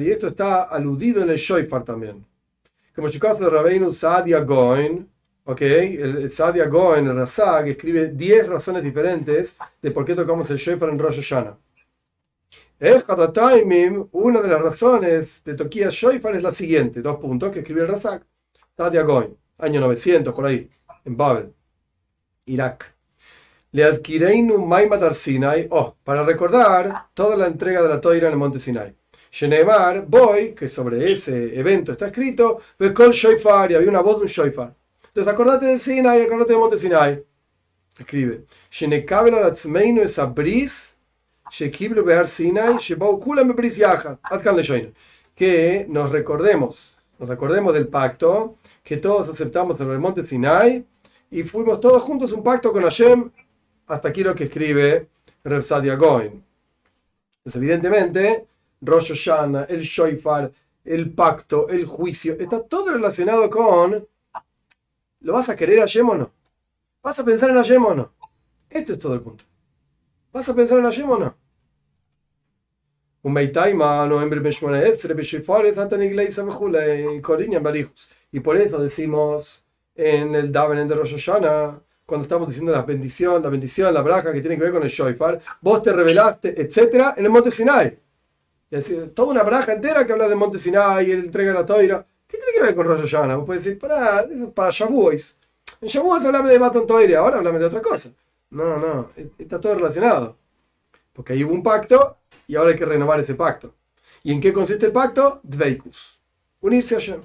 Y 0.00 0.08
esto 0.08 0.28
está 0.28 0.62
aludido 0.62 1.20
en 1.20 1.30
el 1.30 1.36
Shoifar 1.36 1.82
también. 1.82 2.24
Como 2.94 3.08
chicos 3.08 3.40
de 3.40 3.50
Rabbeinu 3.50 3.92
Saadia 3.92 4.38
Goen, 4.38 5.10
ok, 5.46 5.62
el 5.62 6.30
Saadia 6.30 6.68
Goen, 6.68 7.08
el 7.08 7.16
Razag, 7.16 7.66
escribe 7.66 8.10
10 8.10 8.46
razones 8.46 8.84
diferentes 8.84 9.56
de 9.82 9.90
por 9.90 10.04
qué 10.04 10.14
tocamos 10.14 10.48
el 10.48 10.58
Shoifar 10.58 10.90
en 10.90 10.98
Rosh 11.00 11.16
Hashanah. 11.16 11.58
Una 12.78 14.40
de 14.42 14.48
las 14.48 14.60
razones 14.60 15.42
de 15.44 15.54
Tokia 15.54 15.88
Shoifar 15.90 16.36
es 16.36 16.42
la 16.42 16.52
siguiente, 16.52 17.00
dos 17.00 17.16
puntos 17.16 17.50
que 17.50 17.60
escribe 17.60 17.82
el 17.82 17.88
Razak. 17.88 18.26
Sadia 18.76 19.02
Goin, 19.02 19.34
año 19.58 19.80
900, 19.80 20.34
por 20.34 20.44
ahí, 20.44 20.68
en 21.06 21.16
Babel, 21.16 21.54
Irak. 22.44 22.94
Le 23.72 23.82
adquireinu 23.82 24.58
Maimatar 24.58 25.14
Sinai, 25.14 25.68
oh, 25.70 25.96
para 26.04 26.22
recordar 26.22 27.08
toda 27.14 27.34
la 27.36 27.46
entrega 27.46 27.80
de 27.80 27.88
la 27.88 28.00
toira 28.00 28.26
en 28.26 28.34
el 28.34 28.38
monte 28.38 28.60
Sinai. 28.60 28.94
Shenemar, 29.30 30.04
Boy, 30.06 30.54
que 30.54 30.68
sobre 30.68 31.10
ese 31.10 31.58
evento 31.58 31.92
está 31.92 32.08
escrito, 32.08 32.60
Bekol 32.78 33.12
Shoifar, 33.12 33.72
y 33.72 33.74
había 33.74 33.88
una 33.88 34.02
voz 34.02 34.16
de 34.16 34.22
un 34.22 34.28
Shoifar. 34.28 34.74
Entonces 35.08 35.32
acordate 35.32 35.64
del 35.64 35.80
Sinai, 35.80 36.22
acordate 36.22 36.52
del 36.52 36.60
monte 36.60 36.76
Sinai. 36.76 37.24
Escribe, 37.98 38.44
Shenekabel 38.70 39.34
alatzmeinu 39.34 40.02
es 40.02 40.18
abris, 40.18 40.95
Shekiblu 41.50 42.04
behar 42.04 42.26
Sinai, 42.26 42.78
Shebau 42.78 43.20
kulam 43.20 43.54
Que 45.34 45.86
nos 45.88 46.10
recordemos, 46.10 46.92
nos 47.18 47.28
recordemos 47.28 47.72
del 47.72 47.88
pacto 47.88 48.56
que 48.82 48.96
todos 48.96 49.28
aceptamos 49.28 49.80
en 49.80 49.90
el 49.90 49.98
monte 49.98 50.22
Sinai 50.22 50.84
y 51.30 51.42
fuimos 51.42 51.80
todos 51.80 52.02
juntos 52.02 52.32
un 52.32 52.42
pacto 52.42 52.72
con 52.72 52.82
Hashem. 52.82 53.30
Hasta 53.86 54.08
aquí 54.08 54.22
lo 54.22 54.34
que 54.34 54.44
escribe 54.44 55.08
Reb 55.44 55.62
Sadia 55.62 55.94
Goin. 55.94 56.44
Pues 57.42 57.54
evidentemente, 57.54 58.46
Rosh 58.80 59.08
Hashanah, 59.08 59.64
el 59.64 59.82
Shoifar, 59.82 60.50
el 60.84 61.12
pacto, 61.12 61.68
el 61.68 61.84
juicio, 61.84 62.36
está 62.38 62.62
todo 62.62 62.92
relacionado 62.92 63.48
con 63.50 64.06
¿lo 65.20 65.32
vas 65.32 65.48
a 65.48 65.56
querer 65.56 65.80
Hashem 65.80 66.08
o 66.08 66.14
no? 66.14 66.30
¿Vas 67.02 67.18
a 67.18 67.24
pensar 67.24 67.50
en 67.50 67.56
Hashem 67.56 67.84
o 67.84 67.94
no? 67.94 68.12
Este 68.68 68.94
es 68.94 68.98
todo 68.98 69.14
el 69.14 69.20
punto. 69.20 69.44
¿Vas 70.36 70.50
a 70.50 70.54
pensar 70.54 70.78
en 70.78 70.84
Hashem 70.84 71.08
o 71.08 71.18
no? 71.18 71.34
Un 73.22 73.32
Meitaima, 73.32 74.06
noviembre 74.06 74.38
y 78.32 78.40
por 78.40 78.56
eso 78.58 78.78
decimos 78.78 79.64
en 79.94 80.34
el 80.34 80.52
Daven 80.52 80.86
de 80.86 80.94
Rosh 80.94 81.12
Hashanah, 81.12 81.80
cuando 82.04 82.24
estamos 82.24 82.48
diciendo 82.48 82.70
la 82.70 82.82
bendición, 82.82 83.42
la 83.42 83.48
bendición, 83.48 83.94
la 83.94 84.02
braja 84.02 84.30
que 84.30 84.42
tiene 84.42 84.58
que 84.58 84.64
ver 84.64 84.72
con 84.74 84.82
el 84.82 84.90
Shoifar, 84.90 85.40
vos 85.62 85.82
te 85.82 85.94
revelaste, 85.94 86.60
etcétera, 86.60 87.14
en 87.16 87.24
el 87.24 87.30
monte 87.30 87.50
Sinai. 87.50 87.98
Y 88.70 88.76
decir, 88.76 89.14
toda 89.14 89.30
una 89.30 89.42
braja 89.42 89.72
entera 89.72 90.04
que 90.04 90.12
habla 90.12 90.28
de 90.28 90.34
monte 90.34 90.58
Sinai 90.58 91.12
el 91.12 91.20
entrega 91.20 91.52
de 91.52 91.58
la 91.60 91.64
toira. 91.64 92.06
¿Qué 92.28 92.36
tiene 92.36 92.52
que 92.52 92.62
ver 92.62 92.74
con 92.74 92.84
Rosh 92.84 93.10
Hashanah? 93.10 93.36
Vos 93.36 93.46
podés 93.46 93.64
decir, 93.64 93.78
para, 93.78 94.26
para 94.54 94.68
Shavuos. 94.70 95.34
En 95.80 95.88
Shavuos 95.88 96.22
hablame 96.26 96.50
de 96.50 96.58
Matan 96.58 96.86
Toira, 96.86 97.20
ahora 97.20 97.38
hablame 97.38 97.58
de 97.58 97.64
otra 97.64 97.80
cosa. 97.80 98.10
No, 98.56 98.78
no, 98.78 99.10
está 99.36 99.60
todo 99.60 99.74
relacionado. 99.74 100.38
Porque 101.12 101.34
ahí 101.34 101.44
hubo 101.44 101.52
un 101.52 101.62
pacto 101.62 102.16
y 102.46 102.56
ahora 102.56 102.70
hay 102.70 102.78
que 102.78 102.86
renovar 102.86 103.20
ese 103.20 103.34
pacto. 103.34 103.74
¿Y 104.22 104.32
en 104.32 104.40
qué 104.40 104.50
consiste 104.54 104.86
el 104.86 104.92
pacto? 104.92 105.40
Dveikus. 105.42 106.18
Unirse 106.60 106.94
a 106.94 106.98
Hashem. 106.98 107.20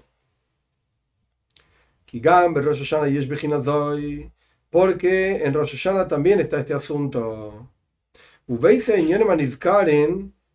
Porque 4.70 5.46
en 5.46 5.54
Rosh 5.54 5.72
Hashanah 5.72 6.10
también 6.10 6.42
está 6.42 6.60
este 6.60 6.74
asunto. 6.74 7.70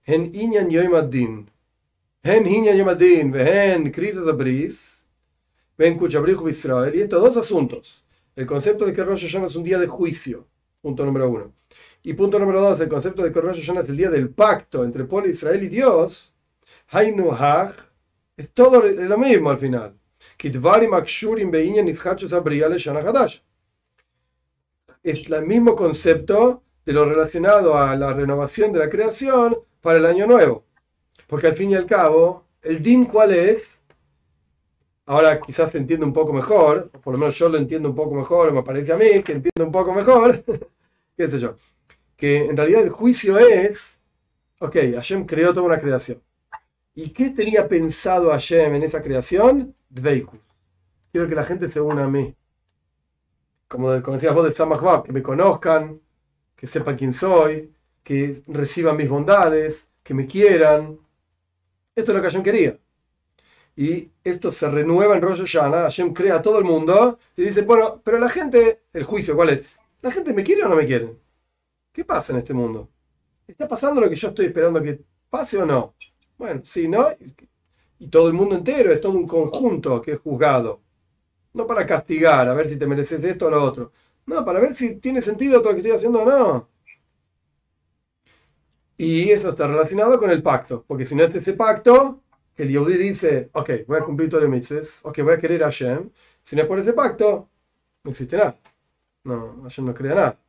En 0.04 0.34
Inyan 0.34 0.68
Yoimadin. 0.68 1.50
En 2.22 2.46
Inyan 2.46 2.76
Yoimadin. 2.76 3.32
Ven, 3.32 3.90
Cristo 3.90 4.26
de 4.26 4.32
Bris. 4.32 5.06
Ben 5.78 5.96
Kuchabrihu 5.96 6.50
Israel. 6.50 6.94
Y 6.94 7.00
estos 7.00 7.22
dos 7.22 7.36
asuntos. 7.38 8.04
El 8.34 8.44
concepto 8.44 8.84
de 8.84 8.92
que 8.92 9.02
Rosh 9.02 9.22
Hashanah 9.22 9.46
es 9.46 9.56
un 9.56 9.64
día 9.64 9.78
de 9.78 9.86
juicio. 9.86 10.46
Punto 10.86 11.04
número 11.04 11.28
uno. 11.28 11.52
Y 12.04 12.12
punto 12.14 12.38
número 12.38 12.60
dos, 12.60 12.78
el 12.78 12.88
concepto 12.88 13.24
de 13.24 13.32
que 13.32 13.40
es 13.40 13.68
el 13.68 13.96
día 13.96 14.08
del 14.08 14.30
pacto 14.30 14.84
entre 14.84 15.02
el 15.02 15.08
pueblo 15.08 15.26
de 15.26 15.32
Israel 15.32 15.60
y 15.64 15.68
Dios. 15.68 16.32
Hainu 16.90 17.32
Hag. 17.32 17.74
Es 18.36 18.52
todo 18.52 18.80
lo 18.80 19.18
mismo 19.18 19.50
al 19.50 19.58
final. 19.58 19.98
Es 25.02 25.28
el 25.28 25.44
mismo 25.44 25.74
concepto 25.74 26.62
de 26.84 26.92
lo 26.92 27.04
relacionado 27.04 27.76
a 27.76 27.96
la 27.96 28.14
renovación 28.14 28.72
de 28.72 28.78
la 28.78 28.88
creación 28.88 29.58
para 29.80 29.98
el 29.98 30.06
año 30.06 30.28
nuevo. 30.28 30.66
Porque 31.26 31.48
al 31.48 31.56
fin 31.56 31.72
y 31.72 31.74
al 31.74 31.86
cabo, 31.86 32.44
el 32.62 32.80
din 32.80 33.06
cuál 33.06 33.34
es, 33.34 33.80
ahora 35.06 35.40
quizás 35.40 35.72
se 35.72 35.78
entiende 35.78 36.06
un 36.06 36.12
poco 36.12 36.32
mejor, 36.32 36.90
por 36.90 37.12
lo 37.12 37.18
menos 37.18 37.36
yo 37.36 37.48
lo 37.48 37.58
entiendo 37.58 37.88
un 37.88 37.94
poco 37.96 38.14
mejor, 38.14 38.52
me 38.52 38.62
parece 38.62 38.92
a 38.92 38.96
mí 38.96 39.22
que 39.24 39.32
entiendo 39.32 39.64
un 39.64 39.72
poco 39.72 39.92
mejor, 39.92 40.44
qué 41.16 41.38
yo, 41.38 41.56
que 42.16 42.44
en 42.44 42.56
realidad 42.56 42.82
el 42.82 42.90
juicio 42.90 43.38
es, 43.38 44.00
ok, 44.58 44.76
Hashem 44.94 45.26
creó 45.26 45.52
toda 45.54 45.66
una 45.66 45.80
creación. 45.80 46.22
¿Y 46.94 47.10
qué 47.10 47.30
tenía 47.30 47.68
pensado 47.68 48.30
Hashem 48.30 48.74
en 48.74 48.82
esa 48.82 49.02
creación? 49.02 49.74
Dveikus. 49.88 50.40
Quiero 51.12 51.28
que 51.28 51.34
la 51.34 51.44
gente 51.44 51.68
se 51.68 51.80
una 51.80 52.04
a 52.04 52.08
mí. 52.08 52.34
Como, 53.68 53.90
decías 53.92 54.34
vos 54.34 54.44
de 54.44 54.52
Samachbab, 54.52 55.04
que 55.04 55.12
me 55.12 55.22
conozcan, 55.22 56.00
que 56.54 56.66
sepan 56.66 56.96
quién 56.96 57.12
soy, 57.12 57.72
que 58.02 58.42
reciban 58.46 58.96
mis 58.96 59.08
bondades, 59.08 59.88
que 60.02 60.14
me 60.14 60.26
quieran. 60.26 60.98
Esto 61.94 62.12
es 62.12 62.16
lo 62.16 62.22
que 62.22 62.28
Hashem 62.28 62.42
quería. 62.42 62.78
Y 63.76 64.10
esto 64.24 64.50
se 64.50 64.70
renueva 64.70 65.16
en 65.16 65.22
Rosh 65.22 65.40
Hashanah. 65.40 65.82
Hashem 65.82 66.14
crea 66.14 66.36
a 66.36 66.42
todo 66.42 66.58
el 66.58 66.64
mundo 66.64 67.18
y 67.36 67.42
dice, 67.42 67.62
bueno, 67.62 68.00
pero 68.02 68.18
la 68.18 68.30
gente, 68.30 68.84
el 68.94 69.04
juicio, 69.04 69.36
¿cuál 69.36 69.50
es? 69.50 69.64
¿La 70.02 70.10
gente 70.10 70.32
me 70.32 70.42
quiere 70.44 70.64
o 70.64 70.68
no 70.68 70.76
me 70.76 70.86
quiere? 70.86 71.16
¿Qué 71.92 72.04
pasa 72.04 72.32
en 72.32 72.38
este 72.38 72.54
mundo? 72.54 72.90
¿Está 73.46 73.68
pasando 73.68 74.00
lo 74.00 74.08
que 74.08 74.16
yo 74.16 74.28
estoy 74.28 74.46
esperando 74.46 74.82
que 74.82 75.00
pase 75.30 75.58
o 75.58 75.66
no? 75.66 75.94
Bueno, 76.36 76.60
sí, 76.64 76.88
¿no? 76.88 77.06
Y 77.98 78.08
todo 78.08 78.28
el 78.28 78.34
mundo 78.34 78.56
entero 78.56 78.92
es 78.92 79.00
todo 79.00 79.12
un 79.12 79.26
conjunto 79.26 80.02
que 80.02 80.12
es 80.12 80.18
juzgado. 80.20 80.82
No 81.54 81.66
para 81.66 81.86
castigar, 81.86 82.48
a 82.48 82.54
ver 82.54 82.68
si 82.68 82.76
te 82.76 82.86
mereces 82.86 83.20
de 83.20 83.30
esto 83.30 83.46
o 83.46 83.50
lo 83.50 83.62
otro. 83.62 83.92
No, 84.26 84.44
para 84.44 84.60
ver 84.60 84.74
si 84.76 84.96
tiene 84.96 85.22
sentido 85.22 85.60
todo 85.60 85.70
lo 85.72 85.76
que 85.76 85.80
estoy 85.80 85.96
haciendo 85.96 86.22
o 86.22 86.26
no. 86.26 86.68
Y 88.98 89.30
eso 89.30 89.50
está 89.50 89.66
relacionado 89.66 90.18
con 90.18 90.30
el 90.30 90.42
pacto, 90.42 90.84
porque 90.86 91.04
si 91.04 91.14
no 91.14 91.22
es 91.24 91.34
ese 91.34 91.52
pacto, 91.52 92.22
que 92.54 92.62
el 92.62 92.70
Yehudi 92.70 92.96
dice, 92.96 93.50
ok, 93.52 93.70
voy 93.86 93.98
a 93.98 94.04
cumplir 94.04 94.30
todos 94.30 94.42
los 94.44 94.50
mitzvahs, 94.50 95.00
ok, 95.02 95.18
voy 95.22 95.34
a 95.34 95.38
querer 95.38 95.62
a 95.64 95.66
Hashem, 95.66 96.10
si 96.42 96.56
no 96.56 96.62
es 96.62 96.68
por 96.68 96.78
ese 96.78 96.92
pacto, 96.94 97.48
no 98.04 98.10
existe 98.10 98.36
nada. 98.36 98.58
No, 99.30 99.38
Hashem 99.64 99.84
no 99.84 99.94
crea 99.94 100.14
nada. 100.14 100.45